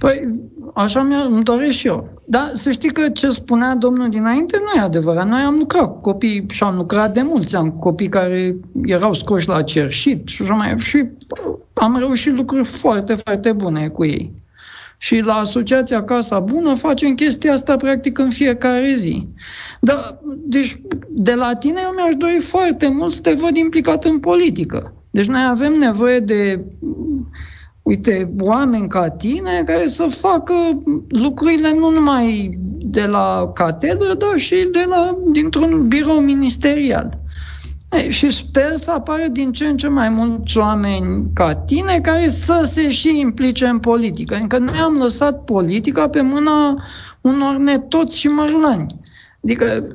Păi, 0.01 0.39
așa 0.73 1.01
mi-am 1.01 1.41
doresc 1.41 1.77
și 1.77 1.87
eu. 1.87 2.09
Dar 2.25 2.49
să 2.53 2.71
știi 2.71 2.91
că 2.91 3.09
ce 3.09 3.29
spunea 3.29 3.75
domnul 3.75 4.09
dinainte 4.09 4.57
nu 4.57 4.79
e 4.81 4.83
adevărat. 4.83 5.27
Noi 5.27 5.41
am 5.41 5.57
lucrat 5.57 5.85
cu 5.85 6.01
copii 6.01 6.45
și 6.49 6.63
am 6.63 6.75
lucrat 6.75 7.13
de 7.13 7.21
mulți 7.21 7.55
ani 7.55 7.71
cu 7.71 7.79
copii 7.79 8.09
care 8.09 8.55
erau 8.85 9.13
scoși 9.13 9.47
la 9.47 9.61
cerșit 9.61 10.27
și 10.27 10.41
așa 10.41 10.53
mai 10.53 10.75
și 10.77 11.05
am 11.73 11.97
reușit 11.97 12.35
lucruri 12.35 12.63
foarte, 12.63 13.13
foarte 13.13 13.51
bune 13.51 13.87
cu 13.87 14.05
ei. 14.05 14.33
Și 14.97 15.19
la 15.19 15.33
Asociația 15.33 16.03
Casa 16.03 16.39
Bună 16.39 16.73
facem 16.73 17.15
chestia 17.15 17.53
asta 17.53 17.75
practic 17.75 18.17
în 18.17 18.29
fiecare 18.29 18.93
zi. 18.93 19.27
Dar, 19.79 20.19
deci, 20.37 20.81
de 21.09 21.33
la 21.33 21.55
tine 21.55 21.79
eu 21.83 21.93
mi-aș 21.95 22.15
dori 22.15 22.39
foarte 22.39 22.87
mult 22.87 23.11
să 23.11 23.21
te 23.21 23.33
văd 23.33 23.55
implicat 23.55 24.05
în 24.05 24.19
politică. 24.19 24.93
Deci 25.11 25.27
noi 25.27 25.45
avem 25.49 25.73
nevoie 25.73 26.19
de 26.19 26.63
uite, 27.83 28.31
oameni 28.39 28.87
ca 28.87 29.09
tine 29.09 29.63
care 29.65 29.87
să 29.87 30.03
facă 30.03 30.53
lucrurile 31.09 31.73
nu 31.73 31.89
numai 31.89 32.49
de 32.83 33.01
la 33.01 33.51
catedră, 33.53 34.13
dar 34.13 34.39
și 34.39 34.55
de 34.71 34.85
la, 34.89 35.17
dintr-un 35.31 35.87
birou 35.87 36.19
ministerial. 36.19 37.19
Ei, 37.91 38.11
și 38.11 38.29
sper 38.29 38.75
să 38.75 38.91
apară 38.91 39.27
din 39.31 39.51
ce 39.51 39.65
în 39.65 39.77
ce 39.77 39.87
mai 39.87 40.09
mulți 40.09 40.57
oameni 40.57 41.29
ca 41.33 41.55
tine 41.55 41.99
care 42.01 42.27
să 42.27 42.61
se 42.63 42.91
și 42.91 43.19
implice 43.19 43.65
în 43.65 43.79
politică. 43.79 44.35
Încă 44.35 44.57
noi 44.57 44.77
am 44.77 44.97
lăsat 44.97 45.43
politica 45.43 46.09
pe 46.09 46.21
mâna 46.21 46.83
unor 47.21 47.57
netoți 47.57 48.17
și 48.17 48.27
mărlani. 48.27 48.85
Adică 49.43 49.87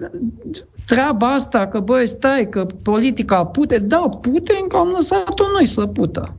treaba 0.86 1.32
asta 1.32 1.66
că, 1.66 1.80
băi, 1.80 2.06
stai, 2.06 2.48
că 2.48 2.66
politica 2.82 3.44
pute, 3.44 3.78
da, 3.78 4.08
pute, 4.20 4.58
încă 4.62 4.76
am 4.76 4.88
lăsat-o 4.88 5.44
noi 5.52 5.66
să 5.66 5.86
pută. 5.86 6.36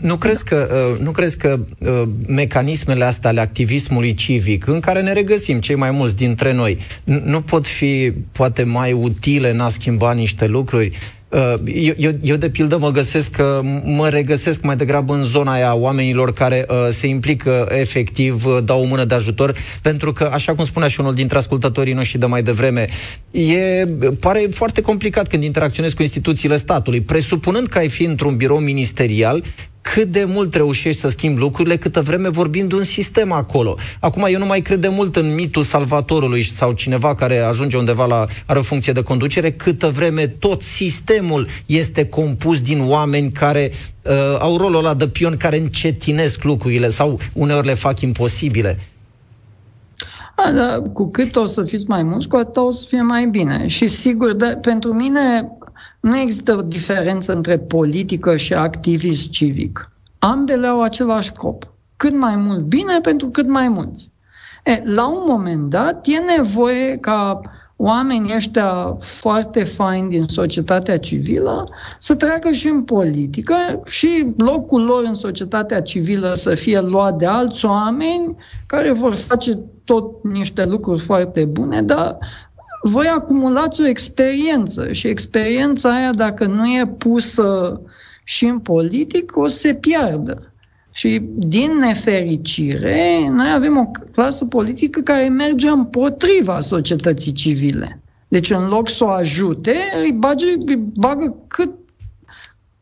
Nu 0.00 0.16
crezi 0.16 0.44
că, 0.44 0.88
uh, 0.92 1.00
nu 1.00 1.10
crezi 1.10 1.36
că 1.36 1.58
uh, 1.78 2.02
mecanismele 2.26 3.04
astea 3.04 3.30
ale 3.30 3.40
activismului 3.40 4.14
civic, 4.14 4.66
în 4.66 4.80
care 4.80 5.02
ne 5.02 5.12
regăsim 5.12 5.60
cei 5.60 5.74
mai 5.74 5.90
mulți 5.90 6.16
dintre 6.16 6.52
noi, 6.52 6.78
nu 7.24 7.40
pot 7.40 7.66
fi 7.66 8.12
poate 8.32 8.62
mai 8.62 8.92
utile 8.92 9.50
în 9.50 9.60
a 9.60 9.68
schimba 9.68 10.12
niște 10.12 10.46
lucruri? 10.46 10.92
Uh, 11.28 11.54
eu, 11.64 11.94
eu, 11.96 12.12
eu, 12.22 12.36
de 12.36 12.50
pildă, 12.50 12.78
mă 12.78 12.90
găsesc 12.90 13.30
că 13.30 13.60
mă 13.84 14.08
regăsesc 14.08 14.62
mai 14.62 14.76
degrabă 14.76 15.14
în 15.14 15.24
zona 15.24 15.52
aia 15.52 15.74
oamenilor 15.74 16.32
care 16.32 16.66
uh, 16.68 16.76
se 16.90 17.06
implică 17.06 17.68
efectiv, 17.70 18.46
uh, 18.46 18.58
dau 18.64 18.80
o 18.80 18.84
mână 18.84 19.04
de 19.04 19.14
ajutor, 19.14 19.54
pentru 19.82 20.12
că, 20.12 20.30
așa 20.32 20.54
cum 20.54 20.64
spunea 20.64 20.88
și 20.88 21.00
unul 21.00 21.14
dintre 21.14 21.38
ascultătorii 21.38 21.92
noștri 21.92 22.18
de 22.18 22.26
mai 22.26 22.42
devreme, 22.42 22.86
e, 23.30 23.86
pare 24.20 24.46
foarte 24.50 24.80
complicat 24.80 25.28
când 25.28 25.42
interacționezi 25.42 25.94
cu 25.94 26.02
instituțiile 26.02 26.56
statului, 26.56 27.00
presupunând 27.00 27.66
că 27.66 27.78
ai 27.78 27.88
fi 27.88 28.04
într-un 28.04 28.36
birou 28.36 28.58
ministerial 28.58 29.42
cât 29.92 30.08
de 30.08 30.24
mult 30.24 30.54
reușești 30.54 31.00
să 31.00 31.08
schimbi 31.08 31.40
lucrurile 31.40 31.76
câtă 31.76 32.00
vreme 32.00 32.28
vorbim 32.28 32.68
de 32.68 32.74
un 32.74 32.82
sistem 32.82 33.32
acolo. 33.32 33.76
Acum, 34.00 34.26
eu 34.28 34.38
nu 34.38 34.46
mai 34.46 34.60
cred 34.60 34.80
de 34.80 34.88
mult 34.88 35.16
în 35.16 35.34
mitul 35.34 35.62
salvatorului 35.62 36.42
sau 36.42 36.72
cineva 36.72 37.14
care 37.14 37.38
ajunge 37.38 37.76
undeva 37.76 38.06
la 38.06 38.26
are 38.46 38.58
o 38.58 38.62
funcție 38.62 38.92
de 38.92 39.02
conducere, 39.02 39.52
câtă 39.52 39.88
vreme 39.88 40.26
tot 40.26 40.62
sistemul 40.62 41.46
este 41.66 42.06
compus 42.06 42.60
din 42.60 42.82
oameni 42.82 43.30
care 43.32 43.70
uh, 44.02 44.12
au 44.38 44.56
rolul 44.56 44.78
ăla 44.78 44.94
de 44.94 45.08
pion 45.08 45.36
care 45.36 45.56
încetinesc 45.56 46.42
lucrurile 46.42 46.88
sau 46.88 47.18
uneori 47.32 47.66
le 47.66 47.74
fac 47.74 48.00
imposibile. 48.00 48.78
A, 50.34 50.50
da, 50.50 50.82
cu 50.92 51.10
cât 51.10 51.36
o 51.36 51.46
să 51.46 51.64
fiți 51.64 51.84
mai 51.88 52.02
mulți, 52.02 52.28
cu 52.28 52.36
atât 52.36 52.56
o 52.56 52.70
să 52.70 52.84
fie 52.88 53.02
mai 53.02 53.26
bine. 53.26 53.66
Și 53.66 53.86
sigur, 53.86 54.32
de, 54.32 54.58
pentru 54.60 54.92
mine 54.92 55.48
nu 56.06 56.18
există 56.18 56.56
o 56.56 56.62
diferență 56.62 57.34
între 57.34 57.58
politică 57.58 58.36
și 58.36 58.54
activism 58.54 59.30
civic. 59.30 59.90
Ambele 60.18 60.66
au 60.66 60.82
același 60.82 61.28
scop. 61.28 61.72
Cât 61.96 62.18
mai 62.18 62.36
mult 62.36 62.60
bine 62.60 63.00
pentru 63.02 63.28
cât 63.28 63.48
mai 63.48 63.68
mulți. 63.68 64.10
E, 64.64 64.82
la 64.84 65.08
un 65.08 65.22
moment 65.26 65.70
dat 65.70 66.06
e 66.06 66.36
nevoie 66.36 66.96
ca 66.96 67.40
oamenii 67.76 68.34
ăștia 68.34 68.96
foarte 69.00 69.64
faini 69.64 70.08
din 70.08 70.24
societatea 70.24 70.98
civilă 70.98 71.68
să 71.98 72.14
treacă 72.14 72.50
și 72.50 72.68
în 72.68 72.82
politică 72.82 73.54
și 73.84 74.26
locul 74.36 74.84
lor 74.84 75.04
în 75.04 75.14
societatea 75.14 75.82
civilă 75.82 76.34
să 76.34 76.54
fie 76.54 76.80
luat 76.80 77.16
de 77.16 77.26
alți 77.26 77.64
oameni 77.64 78.36
care 78.66 78.92
vor 78.92 79.14
face 79.14 79.58
tot 79.84 80.24
niște 80.24 80.64
lucruri 80.64 81.00
foarte 81.00 81.44
bune, 81.44 81.82
dar 81.82 82.18
voi 82.82 83.06
acumulați 83.06 83.80
o 83.80 83.86
experiență 83.86 84.92
și 84.92 85.06
experiența 85.06 85.94
aia, 85.94 86.12
dacă 86.12 86.46
nu 86.46 86.66
e 86.66 86.94
pusă 86.98 87.80
și 88.24 88.44
în 88.44 88.58
politic, 88.58 89.36
o 89.36 89.48
să 89.48 89.58
se 89.58 89.74
piardă. 89.74 90.52
Și 90.92 91.20
din 91.36 91.76
nefericire, 91.78 93.28
noi 93.30 93.52
avem 93.54 93.76
o 93.76 93.90
clasă 94.12 94.44
politică 94.44 95.00
care 95.00 95.28
merge 95.28 95.68
împotriva 95.68 96.60
societății 96.60 97.32
civile. 97.32 98.00
Deci 98.28 98.50
în 98.50 98.68
loc 98.68 98.88
să 98.88 99.04
o 99.04 99.08
ajute, 99.08 99.74
îi, 100.02 100.12
bage, 100.12 100.46
îi 100.66 100.76
bagă 100.94 101.36
cât 101.48 101.70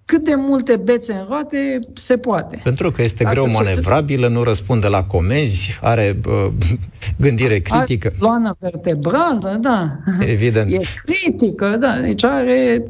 cât 0.04 0.24
de 0.24 0.34
multe 0.36 0.76
bețe 0.76 1.12
în 1.12 1.24
roate 1.28 1.78
se 1.94 2.16
poate. 2.16 2.60
Pentru 2.64 2.90
că 2.90 3.02
este 3.02 3.22
Dacă 3.22 3.34
greu 3.34 3.52
manevrabilă, 3.52 4.28
nu 4.28 4.42
răspunde 4.42 4.86
la 4.86 5.02
comenzi, 5.02 5.78
are 5.82 6.20
uh, 6.26 6.52
gândire 7.24 7.58
critică. 7.58 8.06
Are 8.06 8.16
ploană 8.18 8.56
vertebrală, 8.58 9.58
da. 9.60 9.98
Evident. 10.20 10.72
E 10.72 10.80
critică, 11.04 11.76
da. 11.80 12.00
Deci 12.00 12.24
are 12.24 12.84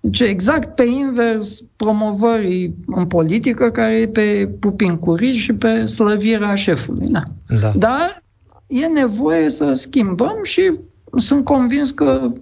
deci 0.00 0.20
exact 0.20 0.74
pe 0.74 0.84
invers 0.84 1.62
promovării 1.76 2.74
în 2.86 3.06
politică 3.06 3.70
care 3.70 4.00
e 4.00 4.08
pe 4.08 4.50
pupincuri 4.60 5.32
și 5.32 5.52
pe 5.52 5.84
slăvirea 5.84 6.54
șefului. 6.54 7.08
Da. 7.08 7.22
da. 7.60 7.72
Dar 7.76 8.22
e 8.66 8.86
nevoie 8.86 9.50
să 9.50 9.72
schimbăm 9.72 10.40
și 10.42 10.70
sunt 11.16 11.44
convins 11.44 11.90
că 11.90 12.32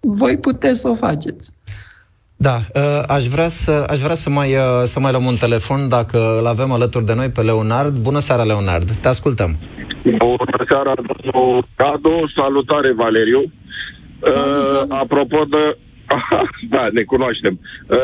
voi 0.00 0.36
puteți 0.36 0.80
să 0.80 0.88
o 0.88 0.94
faceți. 0.94 1.52
Da, 2.42 2.56
uh, 2.74 3.02
aș 3.08 3.26
vrea 3.26 3.48
să, 3.48 3.84
aș 3.88 3.98
vrea 3.98 4.14
să, 4.14 4.30
mai, 4.30 4.54
uh, 4.54 4.82
să 4.82 5.00
mai 5.00 5.10
luăm 5.10 5.24
un 5.24 5.36
telefon 5.36 5.88
dacă 5.88 6.38
îl 6.38 6.46
avem 6.46 6.72
alături 6.72 7.04
de 7.04 7.14
noi 7.14 7.28
pe 7.28 7.40
Leonard. 7.40 7.94
Bună 7.94 8.18
seara, 8.18 8.42
Leonard. 8.42 8.90
Te 8.90 9.08
ascultăm. 9.08 9.56
Bună 10.02 10.64
seara, 10.68 10.94
domnul 10.94 11.64
Cadu. 11.76 12.30
Salutare, 12.34 12.92
Valeriu. 12.92 13.42
Salut, 14.20 14.64
salut. 14.64 14.90
Uh, 14.90 14.96
apropo 14.98 15.44
de... 15.50 15.76
da, 16.74 16.88
ne 16.92 17.02
cunoaștem. 17.02 17.58
Uh, 17.86 17.98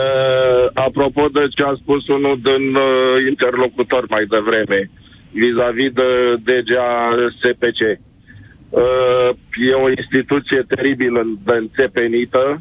apropo 0.72 1.27
de 1.33 1.48
ce 1.55 1.62
a 1.62 1.74
spus 1.83 2.09
unul 2.09 2.38
din 2.42 2.74
uh, 2.74 3.29
interlocutor 3.29 4.05
mai 4.09 4.24
devreme, 4.24 4.90
vis-a-vis 5.33 5.92
de 5.92 6.09
DGA 6.46 6.90
SPC. 7.38 7.81
Uh, 8.70 9.31
e 9.70 9.72
o 9.85 9.88
instituție 9.88 10.64
teribilă 10.68 11.22
de 11.44 11.53
înțepenită, 11.53 12.61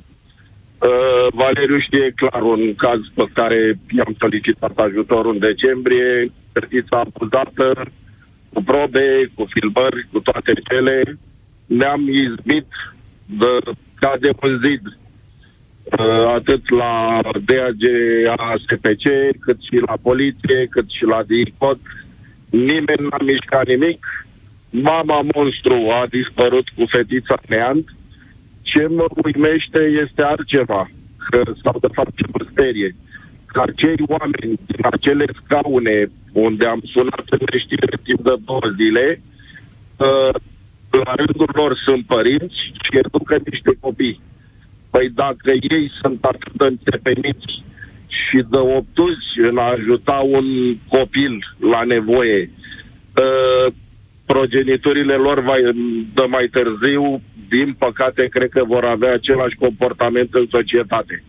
Uh, 0.80 1.28
Valeriu 1.34 1.80
știe 1.80 2.12
clar 2.16 2.42
un 2.42 2.76
caz 2.76 3.00
pe 3.14 3.26
care 3.34 3.80
i-am 3.98 4.16
solicitat 4.20 4.78
ajutorul 4.78 5.34
în 5.34 5.40
decembrie, 5.40 6.32
fetița 6.54 7.00
abuzată, 7.00 7.86
cu 8.54 8.64
probe, 8.64 9.32
cu 9.36 9.46
filmări, 9.50 10.08
cu 10.12 10.20
toate 10.20 10.54
cele. 10.70 11.18
Ne-am 11.66 12.02
izbit 12.08 12.68
de, 13.26 13.72
ca 14.00 14.16
de 14.20 14.30
un 14.42 14.60
zid, 14.66 14.82
uh, 14.86 16.34
atât 16.36 16.70
la 16.70 17.20
DAG 17.46 17.82
ASPC, 18.36 19.06
cât 19.40 19.60
și 19.62 19.78
la 19.86 19.94
poliție, 20.02 20.68
cât 20.70 20.90
și 20.90 21.04
la 21.04 21.24
DICOT. 21.24 21.80
Nimeni 22.50 23.08
n-a 23.10 23.24
mișcat 23.24 23.68
nimic. 23.68 24.28
Mama 24.70 25.22
monstru 25.36 25.90
a 26.02 26.06
dispărut 26.10 26.68
cu 26.76 26.86
fetița 26.86 27.38
neant 27.48 27.97
ce 28.72 28.88
mă 28.88 29.06
uimește 29.24 29.82
este 30.04 30.22
altceva, 30.22 30.90
că, 31.30 31.42
sau 31.64 31.76
de 31.80 31.88
fapt 31.94 32.12
ce 32.16 32.26
mă 32.32 32.46
sperie, 32.52 32.96
că 33.46 33.62
acei 33.62 34.00
oameni 34.08 34.60
din 34.66 34.82
acele 34.92 35.26
scaune 35.40 35.98
unde 36.34 36.66
am 36.66 36.82
sunat 36.94 37.26
în 37.30 37.44
neștire 37.52 37.98
timp 38.04 38.22
de 38.24 38.36
două 38.46 38.68
zile, 38.80 39.22
uh, 39.98 40.34
la 41.06 41.14
rândul 41.16 41.52
lor 41.54 41.72
sunt 41.86 42.06
părinți 42.06 42.60
și 42.82 42.98
educă 43.02 43.36
niște 43.46 43.72
copii. 43.80 44.22
Păi 44.92 45.10
dacă 45.10 45.52
ei 45.52 45.92
sunt 46.02 46.24
atât 46.24 46.54
de 46.54 46.66
înțepeniți 46.66 47.64
și 48.08 48.38
de 48.50 48.58
obtuzi 48.58 49.32
în 49.50 49.58
a 49.58 49.72
ajuta 49.72 50.18
un 50.38 50.46
copil 50.88 51.56
la 51.72 51.84
nevoie, 51.84 52.50
uh, 52.50 53.74
progeniturile 54.26 55.14
lor 55.14 55.40
va, 55.40 55.56
de 56.14 56.26
mai 56.28 56.48
târziu 56.52 57.22
din 57.50 57.74
păcate, 57.74 58.28
cred 58.28 58.50
că 58.50 58.64
vor 58.64 58.84
avea 58.86 59.14
același 59.14 59.56
comportament 59.56 60.34
în 60.34 60.46
societate. 60.50 61.24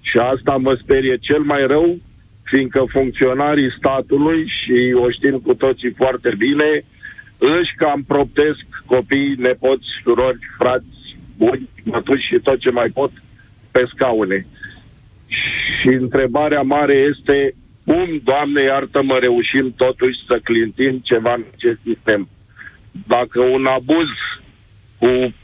Și 0.00 0.18
asta 0.18 0.56
mă 0.56 0.78
sperie 0.82 1.16
cel 1.16 1.40
mai 1.40 1.66
rău, 1.66 1.98
fiindcă 2.42 2.84
funcționarii 2.88 3.74
statului, 3.78 4.46
și 4.46 4.94
o 4.94 5.10
știm 5.10 5.38
cu 5.38 5.54
toții 5.54 5.90
foarte 5.90 6.34
bine, 6.38 6.84
își 7.38 7.74
cam 7.76 8.02
proptesc 8.02 8.64
copii, 8.86 9.34
nepoți, 9.38 9.86
surori, 10.02 10.38
frați, 10.58 11.16
buni, 11.36 11.68
mătuși 11.82 12.26
și 12.26 12.40
tot 12.42 12.58
ce 12.58 12.70
mai 12.70 12.88
pot 12.88 13.10
pe 13.70 13.84
scaune. 13.94 14.46
Și 15.80 15.88
întrebarea 15.88 16.62
mare 16.62 16.94
este 16.94 17.54
cum, 17.84 18.20
Doamne 18.24 18.62
iartă-mă, 18.62 19.18
reușim 19.18 19.74
totuși 19.76 20.18
să 20.26 20.40
clintim 20.42 21.00
ceva 21.02 21.34
în 21.34 21.44
acest 21.54 21.78
sistem. 21.82 22.28
Dacă 23.06 23.40
un 23.40 23.66
abuz 23.66 24.08
cu 24.98 25.34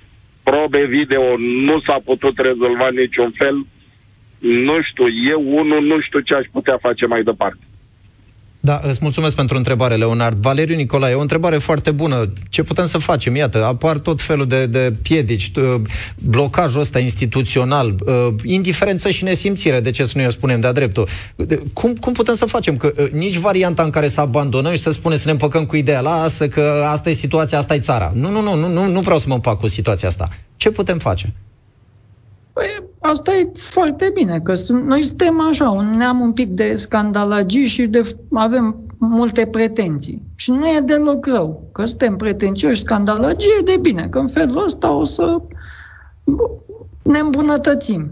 probe 0.43 0.85
video 0.87 1.37
nu 1.39 1.81
s-a 1.81 2.01
putut 2.05 2.39
rezolva 2.39 2.89
niciun 2.91 3.31
fel. 3.31 3.67
Nu 4.39 4.83
știu, 4.83 5.07
eu 5.31 5.57
unul 5.57 5.83
nu 5.85 6.01
știu 6.01 6.21
ce 6.21 6.35
aș 6.35 6.47
putea 6.53 6.79
face 6.81 7.07
mai 7.07 7.23
departe. 7.23 7.61
Da, 8.65 8.81
îți 8.83 8.99
mulțumesc 9.03 9.37
pentru 9.37 9.57
întrebare, 9.57 9.97
Leonard. 9.97 10.37
Valeriu 10.37 10.77
Nicolae, 10.77 11.15
o 11.15 11.21
întrebare 11.21 11.59
foarte 11.59 11.91
bună. 11.91 12.33
Ce 12.49 12.63
putem 12.63 12.87
să 12.87 12.99
facem? 12.99 13.37
Iată, 13.37 13.65
apar 13.65 13.99
tot 13.99 14.21
felul 14.21 14.47
de, 14.47 14.67
de 14.67 14.93
piedici, 15.03 15.51
blocajul 16.19 16.81
ăsta 16.81 16.99
instituțional, 16.99 17.95
uh, 18.07 18.35
indiferență 18.45 19.11
și 19.11 19.25
nesimțire, 19.25 19.81
de 19.81 19.91
ce 19.91 20.05
să 20.05 20.19
nu 20.19 20.27
o 20.27 20.31
spunem 20.31 20.61
de-a 20.61 20.73
dreptul. 20.73 21.09
Cum, 21.73 21.95
cum 21.95 22.13
putem 22.13 22.35
să 22.35 22.45
facem? 22.45 22.77
Că 22.77 22.93
uh, 22.99 23.11
nici 23.11 23.37
varianta 23.37 23.83
în 23.83 23.91
care 23.91 24.09
să 24.09 24.21
abandonăm 24.21 24.73
și 24.73 24.81
să 24.81 24.91
spunem 24.91 25.19
să 25.19 25.25
ne 25.27 25.33
împăcăm 25.33 25.67
cu 25.67 25.77
ideea, 25.77 26.01
lasă 26.01 26.49
că 26.49 26.85
asta 26.87 27.11
e 27.11 27.13
situația, 27.13 27.59
asta 27.59 27.75
e 27.75 27.79
țara. 27.79 28.13
Nu, 28.15 28.31
nu, 28.31 28.41
nu, 28.41 28.69
nu, 28.69 28.87
nu 28.87 29.01
vreau 29.01 29.19
să 29.19 29.25
mă 29.29 29.35
împac 29.35 29.59
cu 29.59 29.67
situația 29.67 30.09
asta. 30.09 30.29
Ce 30.57 30.71
putem 30.71 30.99
face? 30.99 31.33
Păi, 33.03 33.11
asta 33.11 33.35
e 33.35 33.51
foarte 33.55 34.11
bine, 34.15 34.41
că 34.41 34.55
sunt, 34.55 34.87
noi 34.87 35.03
suntem 35.03 35.41
așa, 35.41 35.71
un 35.71 35.91
neam 35.91 36.21
un 36.21 36.33
pic 36.33 36.49
de 36.51 36.75
scandalagii 36.75 37.67
și 37.67 37.87
de, 37.87 38.17
avem 38.33 38.77
multe 38.99 39.47
pretenții. 39.47 40.23
Și 40.37 40.51
nu 40.51 40.67
e 40.67 40.81
deloc 40.81 41.27
rău, 41.27 41.69
că 41.73 41.85
suntem 41.85 42.17
pretențioși, 42.17 42.81
scandalagii, 42.81 43.51
e 43.61 43.63
de 43.65 43.77
bine, 43.81 44.09
că 44.09 44.19
în 44.19 44.29
felul 44.29 44.65
ăsta 44.65 44.91
o 44.91 45.05
să 45.05 45.41
ne 47.03 47.19
îmbunătățim. 47.19 48.11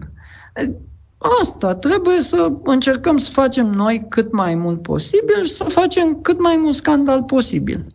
Asta, 1.40 1.74
trebuie 1.74 2.20
să 2.20 2.52
încercăm 2.62 3.18
să 3.18 3.30
facem 3.30 3.66
noi 3.66 4.06
cât 4.08 4.32
mai 4.32 4.54
mult 4.54 4.82
posibil 4.82 5.44
și 5.44 5.52
să 5.52 5.64
facem 5.64 6.20
cât 6.22 6.40
mai 6.40 6.58
mult 6.62 6.74
scandal 6.74 7.22
posibil. 7.22 7.86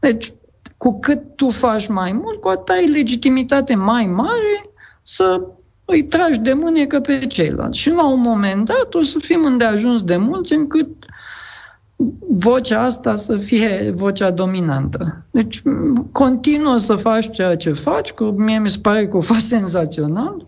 Deci, 0.00 0.32
cu 0.76 0.98
cât 1.00 1.36
tu 1.36 1.48
faci 1.48 1.86
mai 1.86 2.12
mult, 2.12 2.40
cu 2.40 2.48
atât 2.48 2.68
ai 2.68 2.88
legitimitate 2.88 3.74
mai 3.74 4.06
mare 4.06 4.70
să 5.02 5.46
îi 5.84 6.04
tragi 6.04 6.40
de 6.40 6.52
mânecă 6.52 7.00
pe 7.00 7.26
ceilalți. 7.26 7.78
Și 7.78 7.90
la 7.90 8.08
un 8.08 8.20
moment 8.20 8.64
dat 8.64 8.94
o 8.94 9.02
să 9.02 9.18
fim 9.18 9.44
îndeajuns 9.44 10.02
de 10.02 10.16
mulți 10.16 10.52
încât 10.52 10.88
vocea 12.28 12.82
asta 12.82 13.16
să 13.16 13.36
fie 13.36 13.92
vocea 13.96 14.30
dominantă. 14.30 15.24
Deci 15.30 15.62
continuă 16.12 16.76
să 16.76 16.96
faci 16.96 17.30
ceea 17.30 17.56
ce 17.56 17.72
faci, 17.72 18.12
că 18.12 18.32
mie 18.36 18.58
mi 18.58 18.70
se 18.70 18.78
pare 18.82 19.08
că 19.08 19.16
o 19.16 19.20
faci 19.20 19.40
senzațional 19.40 20.46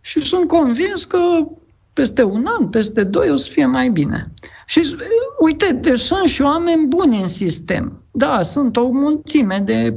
și 0.00 0.20
sunt 0.20 0.48
convins 0.48 1.04
că 1.04 1.18
peste 1.92 2.22
un 2.22 2.46
an, 2.58 2.68
peste 2.68 3.04
doi 3.04 3.30
o 3.30 3.36
să 3.36 3.48
fie 3.50 3.66
mai 3.66 3.88
bine. 3.88 4.32
Și 4.66 4.96
uite, 5.38 5.72
deci 5.72 5.98
sunt 5.98 6.26
și 6.26 6.42
oameni 6.42 6.86
buni 6.86 7.20
în 7.20 7.26
sistem. 7.26 8.02
Da, 8.10 8.42
sunt 8.42 8.76
o 8.76 8.88
mulțime 8.90 9.62
de 9.64 9.94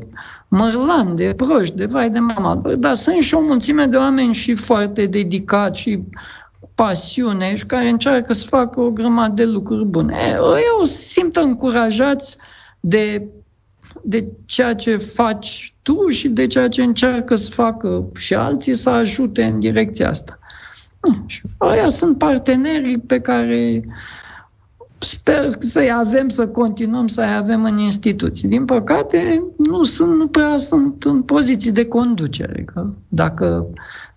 mărlan, 0.57 1.15
de 1.15 1.33
proști, 1.35 1.75
de 1.75 1.85
vai 1.85 2.09
de 2.09 2.19
mama, 2.19 2.61
dar 2.77 2.93
sunt 2.93 3.21
și 3.21 3.33
o 3.33 3.41
mulțime 3.41 3.85
de 3.85 3.97
oameni 3.97 4.33
și 4.33 4.55
foarte 4.55 5.05
dedicați 5.05 5.79
și 5.79 5.99
pasiune 6.75 7.55
și 7.55 7.65
care 7.65 7.89
încearcă 7.89 8.33
să 8.33 8.45
facă 8.47 8.79
o 8.79 8.89
grămadă 8.89 9.33
de 9.33 9.45
lucruri 9.45 9.85
bune. 9.85 10.37
Eu 10.77 10.83
simt 10.83 11.35
încurajați 11.35 12.37
de, 12.79 13.27
de 14.01 14.27
ceea 14.45 14.75
ce 14.75 14.97
faci 14.97 15.73
tu 15.81 16.07
și 16.07 16.27
de 16.27 16.47
ceea 16.47 16.67
ce 16.67 16.83
încearcă 16.83 17.35
să 17.35 17.49
facă 17.49 18.11
și 18.15 18.33
alții 18.33 18.75
să 18.75 18.89
ajute 18.89 19.43
în 19.43 19.59
direcția 19.59 20.09
asta. 20.09 20.39
Și 21.25 21.41
aia 21.57 21.89
sunt 21.89 22.17
partenerii 22.17 22.99
pe 22.99 23.19
care 23.19 23.83
sper 24.97 25.55
să-i 25.59 25.91
avem, 25.91 26.29
să 26.29 26.47
continuăm 26.47 27.07
să-i 27.07 27.35
avem 27.35 27.63
în 27.63 27.77
instituții. 27.77 28.47
Din 28.47 28.65
păcate, 28.65 29.43
nu 29.57 29.83
sunt, 29.83 30.15
nu 30.17 30.27
prea 30.27 30.57
sunt 30.57 31.03
în 31.03 31.21
poziții 31.21 31.71
de 31.71 31.85
conducere. 31.85 32.63
Că 32.73 32.89
dacă 33.07 33.67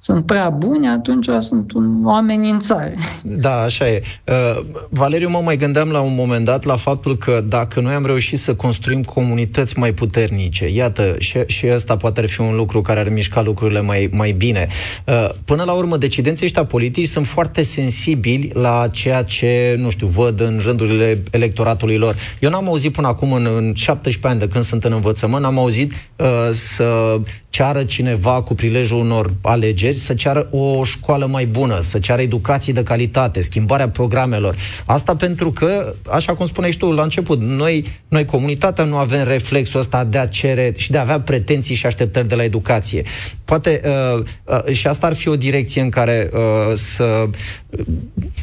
sunt 0.00 0.26
prea 0.26 0.48
buni, 0.50 0.88
atunci 0.88 1.26
sunt 1.38 1.72
un, 1.72 2.04
o 2.04 2.10
amenințare. 2.10 2.98
Da, 3.22 3.60
așa 3.60 3.88
e. 3.88 4.02
Uh, 4.24 4.64
Valeriu, 4.88 5.28
mă 5.28 5.40
mai 5.44 5.56
gândeam 5.56 5.90
la 5.90 6.00
un 6.00 6.14
moment 6.14 6.44
dat 6.44 6.64
la 6.64 6.76
faptul 6.76 7.16
că 7.16 7.44
dacă 7.48 7.80
noi 7.80 7.92
am 7.92 8.06
reușit 8.06 8.38
să 8.38 8.54
construim 8.54 9.02
comunități 9.02 9.78
mai 9.78 9.92
puternice, 9.92 10.68
iată, 10.68 11.16
și, 11.18 11.38
și 11.46 11.66
ăsta 11.72 11.96
poate 11.96 12.20
ar 12.20 12.28
fi 12.28 12.40
un 12.40 12.56
lucru 12.56 12.82
care 12.82 13.00
ar 13.00 13.08
mișca 13.08 13.42
lucrurile 13.42 13.80
mai, 13.80 14.10
mai 14.12 14.32
bine. 14.32 14.68
Uh, 15.04 15.28
până 15.44 15.62
la 15.62 15.72
urmă, 15.72 15.96
decidenții 15.96 16.46
ăștia 16.46 16.64
politici 16.64 17.08
sunt 17.08 17.26
foarte 17.26 17.62
sensibili 17.62 18.50
la 18.54 18.88
ceea 18.92 19.22
ce, 19.22 19.76
nu 19.78 19.90
știu, 19.90 20.06
văd 20.06 20.40
în 20.40 20.60
rândurile 20.64 21.22
electoratului 21.30 21.96
lor. 21.96 22.14
Eu 22.40 22.50
n-am 22.50 22.68
auzit 22.68 22.92
până 22.92 23.06
acum, 23.06 23.32
în, 23.32 23.46
în 23.56 23.72
17 23.74 24.26
ani 24.26 24.38
de 24.38 24.48
când 24.48 24.64
sunt 24.64 24.84
în 24.84 24.92
învățământ, 24.92 25.42
n-am 25.42 25.58
auzit 25.58 25.92
uh, 26.16 26.26
să 26.50 27.18
ceară 27.58 27.84
cineva 27.84 28.42
cu 28.42 28.54
prilejul 28.54 28.98
unor 28.98 29.30
alegeri 29.42 29.96
să 29.96 30.14
ceară 30.14 30.48
o 30.50 30.84
școală 30.84 31.26
mai 31.26 31.46
bună, 31.46 31.80
să 31.80 31.98
ceară 31.98 32.22
educații 32.22 32.72
de 32.72 32.82
calitate, 32.82 33.40
schimbarea 33.40 33.88
programelor. 33.88 34.56
Asta 34.86 35.16
pentru 35.16 35.50
că, 35.50 35.94
așa 36.10 36.34
cum 36.34 36.46
spuneai 36.46 36.74
tu 36.78 36.92
la 36.92 37.02
început, 37.02 37.40
noi, 37.40 37.84
noi 38.08 38.24
comunitatea 38.24 38.84
nu 38.84 38.96
avem 38.96 39.24
reflexul 39.26 39.80
ăsta 39.80 40.04
de 40.04 40.18
a 40.18 40.26
cere 40.26 40.72
și 40.76 40.90
de 40.90 40.98
a 40.98 41.00
avea 41.00 41.20
pretenții 41.20 41.74
și 41.74 41.86
așteptări 41.86 42.28
de 42.28 42.34
la 42.34 42.44
educație. 42.44 43.02
Poate 43.44 43.80
uh, 43.84 44.24
uh, 44.44 44.72
și 44.74 44.86
asta 44.86 45.06
ar 45.06 45.14
fi 45.14 45.28
o 45.28 45.36
direcție 45.36 45.80
în 45.80 45.88
care 45.88 46.30
uh, 46.32 46.74
să, 46.74 47.28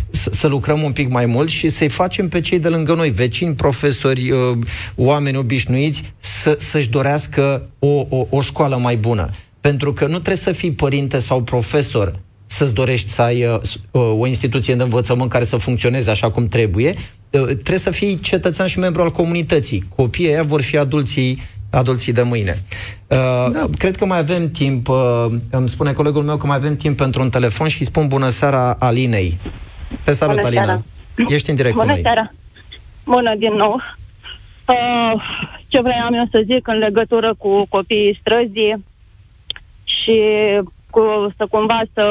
să, 0.09 0.29
să 0.33 0.47
lucrăm 0.47 0.83
un 0.83 0.91
pic 0.91 1.09
mai 1.09 1.25
mult 1.25 1.49
și 1.49 1.69
să-i 1.69 1.87
facem 1.89 2.29
pe 2.29 2.41
cei 2.41 2.59
de 2.59 2.67
lângă 2.67 2.93
noi, 2.93 3.09
vecini, 3.09 3.53
profesori, 3.53 4.31
uh, 4.31 4.57
oameni 4.95 5.37
obișnuiți, 5.37 6.13
să, 6.17 6.55
să-și 6.59 6.89
dorească 6.89 7.69
o, 7.79 8.05
o, 8.09 8.27
o 8.29 8.41
școală 8.41 8.77
mai 8.77 8.95
bună. 8.95 9.29
Pentru 9.61 9.93
că 9.93 10.03
nu 10.03 10.11
trebuie 10.11 10.35
să 10.35 10.51
fii 10.51 10.71
părinte 10.71 11.17
sau 11.17 11.41
profesor 11.41 12.19
să-ți 12.47 12.73
dorești 12.73 13.09
să 13.09 13.21
ai 13.21 13.45
uh, 13.45 13.59
uh, 13.91 14.01
o 14.19 14.27
instituție 14.27 14.75
de 14.75 14.83
învățământ 14.83 15.29
care 15.29 15.43
să 15.43 15.57
funcționeze 15.57 16.09
așa 16.09 16.31
cum 16.31 16.47
trebuie, 16.47 16.93
uh, 17.29 17.43
trebuie 17.43 17.77
să 17.77 17.91
fii 17.91 18.19
cetățean 18.19 18.67
și 18.67 18.79
membru 18.79 19.01
al 19.01 19.11
comunității. 19.11 19.83
Copiii 19.95 20.29
ăia 20.29 20.43
vor 20.43 20.61
fi 20.61 20.77
adulții 20.77 21.41
adulții 21.69 22.13
de 22.13 22.21
mâine. 22.21 22.57
Uh, 23.07 23.17
da. 23.51 23.65
Cred 23.77 23.95
că 23.95 24.05
mai 24.05 24.17
avem 24.17 24.51
timp, 24.51 24.87
uh, 24.87 25.25
îmi 25.49 25.69
spune 25.69 25.93
colegul 25.93 26.23
meu 26.23 26.37
că 26.37 26.45
mai 26.45 26.55
avem 26.55 26.75
timp 26.75 26.97
pentru 26.97 27.21
un 27.21 27.29
telefon 27.29 27.67
și 27.67 27.79
îi 27.79 27.85
spun 27.85 28.07
bună 28.07 28.27
seara 28.27 28.75
Alinei. 28.79 29.37
Te 30.03 30.11
salut, 30.11 30.35
bună 30.35 30.47
Alina. 30.47 30.63
Seara. 30.65 30.81
Ești 31.33 31.49
în 31.49 31.55
direct 31.55 31.75
Bună 31.75 31.85
cu 31.87 31.91
noi. 31.93 32.01
seara. 32.01 32.31
Bună 33.05 33.35
din 33.37 33.53
nou. 33.53 33.81
Uh, 34.67 35.21
ce 35.67 35.81
vreau 35.81 36.09
eu 36.13 36.27
să 36.31 36.43
zic 36.45 36.67
în 36.67 36.77
legătură 36.77 37.35
cu 37.37 37.65
copiii 37.69 38.17
străzii 38.21 38.83
și 39.83 40.19
cu, 40.89 41.33
să 41.37 41.45
cumva 41.49 41.81
să 41.93 42.03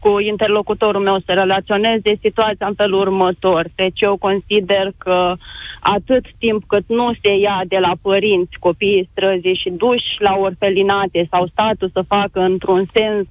cu 0.00 0.18
interlocutorul 0.18 1.02
meu 1.02 1.18
să 1.18 1.32
relaționeze 1.32 2.18
situația 2.20 2.66
în 2.66 2.74
felul 2.74 3.00
următor. 3.00 3.66
Deci 3.74 4.00
eu 4.00 4.16
consider 4.16 4.92
că 4.98 5.34
atât 5.80 6.24
timp 6.38 6.64
cât 6.66 6.84
nu 6.86 7.12
se 7.22 7.36
ia 7.36 7.60
de 7.66 7.78
la 7.78 7.92
părinți 8.02 8.58
copiii 8.58 9.08
străzii 9.10 9.60
și 9.62 9.70
duși 9.70 10.16
la 10.18 10.36
orfelinate 10.36 11.26
sau 11.30 11.46
statul 11.46 11.90
să 11.92 12.02
facă 12.02 12.40
într-un 12.40 12.86
sens 12.92 13.26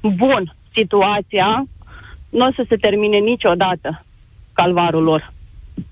bun 0.00 0.54
situația, 0.74 1.64
nu 2.30 2.46
o 2.46 2.52
să 2.54 2.64
se 2.68 2.76
termine 2.76 3.16
niciodată 3.16 4.04
calvarul 4.52 5.02
lor. 5.02 5.32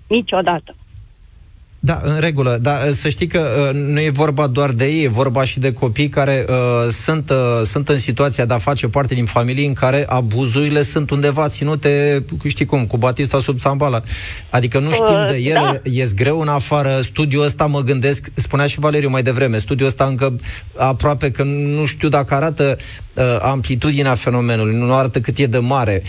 Niciodată. 0.09 0.75
Da, 1.89 2.01
în 2.03 2.21
regulă. 2.21 2.59
Dar 2.63 2.87
uh, 2.87 2.93
să 2.93 3.09
știi 3.09 3.27
că 3.27 3.71
uh, 3.73 3.75
nu 3.75 4.01
e 4.01 4.11
vorba 4.11 4.47
doar 4.47 4.71
de 4.71 4.85
ei, 4.85 5.05
e 5.05 5.09
vorba 5.09 5.45
și 5.45 5.59
de 5.59 5.73
copii 5.73 6.09
care 6.09 6.47
uh, 6.49 6.55
sunt, 6.91 7.31
uh, 7.31 7.61
sunt 7.65 7.89
în 7.89 7.99
situația 7.99 8.45
de 8.45 8.55
a 8.55 8.59
face 8.59 8.87
parte 8.87 9.15
din 9.15 9.25
familii 9.25 9.67
în 9.67 9.73
care 9.73 10.07
abuzurile 10.09 10.83
sunt 10.83 11.11
undeva 11.11 11.49
ținute, 11.49 12.25
știi 12.47 12.65
cum, 12.65 12.87
cu 12.87 12.97
Batista 12.97 13.41
sub 13.41 13.59
țambala. 13.59 14.03
Adică 14.51 14.79
nu 14.79 14.93
știm 14.93 15.05
uh, 15.05 15.27
de 15.31 15.37
ele, 15.37 15.81
da. 15.83 15.91
ies 15.91 16.15
greu 16.15 16.41
în 16.41 16.49
afară. 16.49 17.01
Studiul 17.03 17.45
ăsta, 17.45 17.67
mă 17.67 17.81
gândesc, 17.81 18.27
spunea 18.35 18.67
și 18.67 18.81
Valeriu 18.81 19.09
mai 19.09 19.23
devreme, 19.23 19.59
studiul 19.59 19.89
ăsta 19.89 20.05
încă 20.05 20.41
aproape 20.77 21.31
că 21.31 21.43
nu 21.43 21.85
știu 21.85 22.09
dacă 22.09 22.35
arată 22.35 22.79
uh, 23.19 23.39
amplitudinea 23.41 24.15
fenomenului, 24.15 24.75
nu 24.75 24.95
arată 24.95 25.21
cât 25.21 25.39
e 25.39 25.47
de 25.47 25.59
mare. 25.59 26.03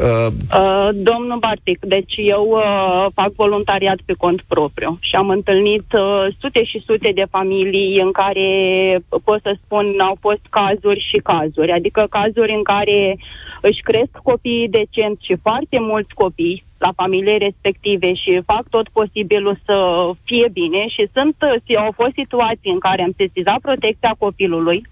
Uh, 0.00 0.26
uh, 0.26 0.88
domnul 0.92 1.38
Bartic, 1.38 1.78
deci 1.80 2.14
eu 2.16 2.44
uh, 2.50 3.06
fac 3.14 3.32
voluntariat 3.32 3.98
pe 4.04 4.12
cont 4.12 4.42
propriu 4.48 4.98
și 5.00 5.14
am 5.14 5.28
întâlnit 5.28 5.84
uh, 5.92 6.26
sute 6.40 6.64
și 6.64 6.82
sute 6.86 7.10
de 7.14 7.24
familii 7.30 8.00
în 8.00 8.12
care, 8.12 8.48
pot 9.24 9.40
să 9.42 9.56
spun, 9.64 10.00
au 10.00 10.16
fost 10.20 10.40
cazuri 10.50 11.06
și 11.10 11.20
cazuri, 11.22 11.72
adică 11.72 12.06
cazuri 12.10 12.52
în 12.52 12.62
care 12.62 13.16
își 13.60 13.82
cresc 13.82 14.10
copiii 14.22 14.68
decent 14.68 15.18
și 15.20 15.36
foarte 15.42 15.78
mulți 15.80 16.14
copii 16.14 16.64
la 16.78 16.92
familiile 16.96 17.36
respective 17.36 18.14
și 18.14 18.42
fac 18.46 18.64
tot 18.70 18.88
posibilul 18.88 19.56
să 19.64 19.76
fie 20.24 20.48
bine 20.52 20.88
și 20.88 21.08
sunt, 21.14 21.36
uh, 21.66 21.76
au 21.76 21.92
fost 21.94 22.14
situații 22.14 22.70
în 22.70 22.78
care 22.78 23.02
am 23.02 23.14
sesizat 23.16 23.58
protecția 23.60 24.14
copilului 24.18 24.82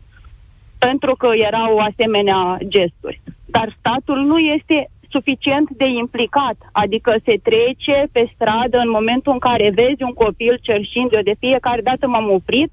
pentru 0.86 1.14
că 1.20 1.28
erau 1.48 1.78
asemenea 1.78 2.58
gesturi 2.74 3.20
dar 3.54 3.76
statul 3.78 4.18
nu 4.30 4.38
este 4.38 4.76
suficient 5.14 5.68
de 5.70 5.88
implicat, 6.02 6.56
adică 6.72 7.12
se 7.26 7.34
trece 7.48 7.96
pe 8.12 8.22
stradă 8.34 8.78
în 8.78 8.90
momentul 8.98 9.32
în 9.32 9.38
care 9.48 9.76
vezi 9.80 10.02
un 10.08 10.14
copil 10.24 10.54
cerșind, 10.62 11.08
eu 11.12 11.22
de 11.22 11.40
fiecare 11.44 11.82
dată 11.88 12.04
m-am 12.06 12.30
oprit 12.30 12.70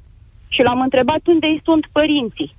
și 0.56 0.62
l-am 0.62 0.82
întrebat 0.82 1.22
unde 1.34 1.48
îi 1.48 1.62
sunt 1.64 1.84
părinții. 1.92 2.52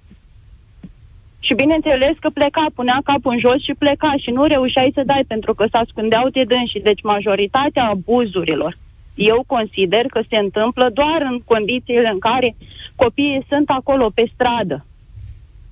Și 1.46 1.54
bineînțeles 1.54 2.14
că 2.20 2.28
pleca, 2.38 2.64
punea 2.74 3.00
capul 3.04 3.32
în 3.32 3.38
jos 3.38 3.60
și 3.62 3.74
pleca 3.78 4.12
și 4.22 4.30
nu 4.30 4.44
reușeai 4.44 4.90
să 4.94 5.02
dai 5.06 5.24
pentru 5.28 5.54
că 5.54 5.64
se 5.70 5.76
ascundeau 5.76 6.28
de 6.28 6.44
dânsi. 6.44 6.86
Deci 6.88 7.02
majoritatea 7.02 7.84
abuzurilor 7.88 8.76
eu 9.14 9.44
consider 9.46 10.04
că 10.06 10.20
se 10.28 10.38
întâmplă 10.38 10.90
doar 10.94 11.20
în 11.30 11.38
condițiile 11.44 12.08
în 12.08 12.18
care 12.18 12.54
copiii 12.96 13.46
sunt 13.48 13.68
acolo 13.70 14.10
pe 14.14 14.24
stradă 14.34 14.84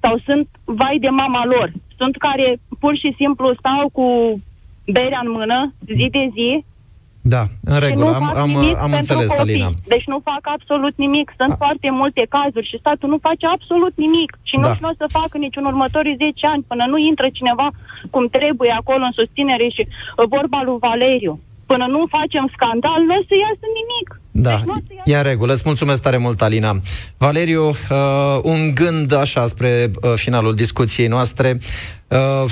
sau 0.01 0.19
sunt 0.25 0.49
vai 0.65 0.99
de 1.01 1.09
mama 1.09 1.45
lor. 1.45 1.73
Sunt 1.97 2.17
care 2.17 2.59
pur 2.79 2.97
și 2.97 3.15
simplu 3.17 3.55
stau 3.59 3.89
cu 3.93 4.07
berea 4.93 5.21
în 5.25 5.31
mână 5.31 5.73
zi 5.87 6.09
de 6.11 6.29
zi 6.33 6.65
da, 7.35 7.43
în 7.65 7.79
regulă, 7.87 8.15
am, 8.15 8.25
am, 8.45 8.53
am 8.85 8.93
înțeles, 8.93 9.29
copii. 9.29 9.41
Alina. 9.41 9.71
Deci 9.87 10.07
nu 10.13 10.19
fac 10.31 10.43
absolut 10.43 10.95
nimic. 10.97 11.35
Sunt 11.37 11.53
A. 11.53 11.57
foarte 11.65 11.89
multe 11.91 12.27
cazuri 12.37 12.69
și 12.71 12.79
statul 12.79 13.09
nu 13.09 13.19
face 13.29 13.47
absolut 13.47 13.95
nimic. 13.97 14.31
Și 14.43 14.57
da. 14.57 14.73
nu 14.81 14.89
o 14.89 14.99
să 15.01 15.17
facă 15.19 15.39
nici 15.39 15.57
în 15.57 15.65
următorii 15.65 16.17
10 16.17 16.47
ani, 16.47 16.65
până 16.71 16.85
nu 16.89 16.99
intră 17.11 17.29
cineva 17.33 17.69
cum 18.11 18.25
trebuie 18.29 18.73
acolo 18.81 19.05
în 19.05 19.15
susținere 19.21 19.67
și 19.77 19.83
uh, 19.89 20.25
vorba 20.37 20.63
lui 20.63 20.79
Valeriu. 20.87 21.41
Până 21.71 21.87
nu 21.95 22.07
facem 22.17 22.45
scandal, 22.55 23.01
nu 23.09 23.15
o 23.15 23.23
să 23.29 23.35
iasă 23.45 23.67
nimic. 23.79 24.09
Da, 24.47 24.57
deci 24.75 24.99
e 25.05 25.17
în 25.17 25.23
regulă. 25.23 25.53
Îți 25.53 25.63
mulțumesc 25.65 26.03
tare 26.03 26.17
mult, 26.17 26.43
Alina. 26.43 26.81
Valeriu, 27.17 27.69
uh, 27.69 28.39
un 28.43 28.75
gând 28.75 29.13
așa 29.13 29.47
spre 29.47 29.91
uh, 30.03 30.13
finalul 30.15 30.55
discuției 30.55 31.07
noastre. 31.07 31.59
Uh, 32.09 32.45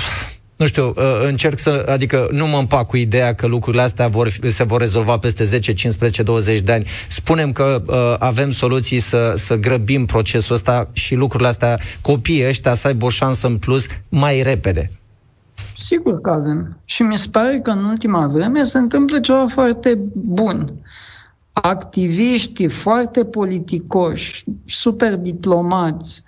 nu 0.57 0.65
știu, 0.65 0.93
uh, 0.95 1.03
încerc 1.25 1.57
să, 1.59 1.85
adică 1.89 2.27
nu 2.31 2.47
mă 2.47 2.57
împac 2.57 2.87
cu 2.87 2.97
ideea 2.97 3.35
că 3.35 3.47
lucrurile 3.47 3.81
astea 3.81 4.07
vor, 4.07 4.29
se 4.45 4.63
vor 4.63 4.79
rezolva 4.79 5.17
peste 5.17 5.43
10, 5.43 5.73
15, 5.73 6.23
20 6.23 6.59
de 6.59 6.71
ani. 6.71 6.85
Spunem 7.07 7.51
că 7.51 7.83
uh, 7.85 8.15
avem 8.19 8.51
soluții 8.51 8.99
să, 8.99 9.33
să 9.35 9.55
grăbim 9.55 10.05
procesul 10.05 10.55
ăsta 10.55 10.89
și 10.93 11.15
lucrurile 11.15 11.49
astea, 11.49 11.79
copiii 12.01 12.47
ăștia 12.47 12.73
să 12.73 12.87
aibă 12.87 13.05
o 13.05 13.09
șansă 13.09 13.47
în 13.47 13.57
plus 13.57 13.85
mai 14.09 14.41
repede. 14.41 14.89
Sigur 15.87 16.21
că 16.21 16.29
avem. 16.29 16.77
Și 16.85 17.03
mi 17.03 17.17
se 17.17 17.27
pare 17.31 17.59
că 17.59 17.71
în 17.71 17.83
ultima 17.83 18.27
vreme 18.27 18.63
se 18.63 18.77
întâmplă 18.77 19.19
ceva 19.19 19.47
foarte 19.47 19.99
bun 20.13 20.73
activiști 21.61 22.67
foarte 22.67 23.25
politicoși, 23.25 24.45
super 24.65 25.15
diplomați, 25.15 26.23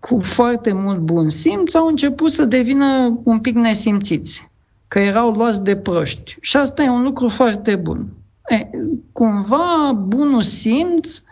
cu 0.00 0.20
foarte 0.20 0.72
mult 0.72 0.98
bun 0.98 1.28
simț 1.28 1.74
au 1.74 1.86
început 1.86 2.32
să 2.32 2.44
devină 2.44 3.18
un 3.22 3.38
pic 3.40 3.54
nesimțiți, 3.54 4.50
că 4.88 4.98
erau 4.98 5.30
luați 5.30 5.64
de 5.64 5.76
proști. 5.76 6.36
Și 6.40 6.56
asta 6.56 6.82
e 6.82 6.88
un 6.88 7.02
lucru 7.02 7.28
foarte 7.28 7.76
bun. 7.76 8.06
E, 8.48 8.70
cumva, 9.12 9.92
bunul 10.06 10.42
simț 10.42 11.22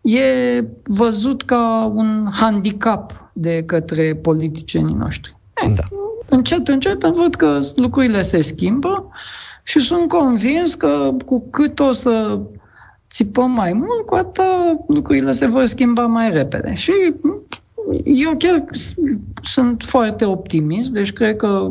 e 0.00 0.64
văzut 0.84 1.42
ca 1.42 1.92
un 1.94 2.28
handicap 2.32 3.30
de 3.32 3.62
către 3.66 4.14
politicienii 4.14 4.94
noștri. 4.94 5.36
E, 5.66 5.68
da. 5.68 5.82
Încet, 6.28 6.68
încet 6.68 7.02
văd 7.02 7.34
că 7.34 7.58
lucrurile 7.76 8.22
se 8.22 8.42
schimbă 8.42 9.08
și 9.62 9.80
sunt 9.80 10.08
convins 10.08 10.74
că 10.74 11.14
cu 11.24 11.48
cât 11.50 11.78
o 11.78 11.92
să 11.92 12.40
țipăm 13.10 13.50
mai 13.50 13.72
mult, 13.72 14.06
cu 14.06 14.14
atât 14.14 14.78
lucrurile 14.86 15.32
se 15.32 15.46
vor 15.46 15.64
schimba 15.64 16.06
mai 16.06 16.30
repede. 16.30 16.74
Și 16.74 16.92
eu 18.04 18.34
chiar 18.38 18.64
sunt 19.42 19.82
foarte 19.82 20.24
optimist, 20.24 20.90
deci 20.90 21.12
cred 21.12 21.36
că 21.36 21.70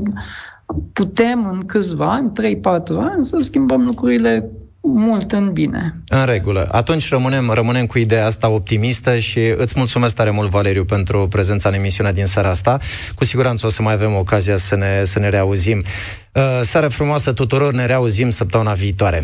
putem 0.93 1.47
în 1.51 1.65
câțiva 1.65 2.11
ani, 2.11 2.31
3-4 2.59 2.61
ani, 2.97 3.25
să 3.25 3.37
schimbăm 3.39 3.85
lucrurile 3.85 4.51
mult 4.81 5.31
în 5.31 5.53
bine. 5.53 5.95
În 6.07 6.25
regulă. 6.25 6.67
Atunci 6.71 7.09
rămânem, 7.09 7.49
rămânem 7.49 7.85
cu 7.85 7.97
ideea 7.97 8.25
asta 8.25 8.49
optimistă 8.49 9.17
și 9.17 9.53
îți 9.57 9.73
mulțumesc 9.77 10.15
tare 10.15 10.29
mult, 10.29 10.49
Valeriu, 10.49 10.85
pentru 10.85 11.27
prezența 11.27 11.69
în 11.69 11.75
emisiunea 11.75 12.13
din 12.13 12.25
seara 12.25 12.49
asta. 12.49 12.79
Cu 13.15 13.25
siguranță 13.25 13.65
o 13.65 13.69
să 13.69 13.81
mai 13.81 13.93
avem 13.93 14.15
ocazia 14.15 14.55
să 14.55 14.75
ne, 14.75 15.03
să 15.03 15.19
ne 15.19 15.29
reauzim. 15.29 15.83
Uh, 16.33 16.43
seară 16.61 16.87
frumoasă 16.87 17.33
tuturor, 17.33 17.73
ne 17.73 17.85
reauzim 17.85 18.29
săptămâna 18.29 18.71
viitoare. 18.71 19.23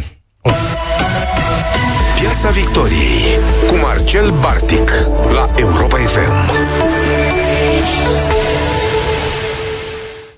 Piața 2.20 2.50
Victoriei 2.50 3.38
cu 3.68 3.76
Marcel 3.76 4.32
Bartic 4.32 4.92
la 5.34 5.52
Europa 5.56 5.98
FM. 5.98 6.93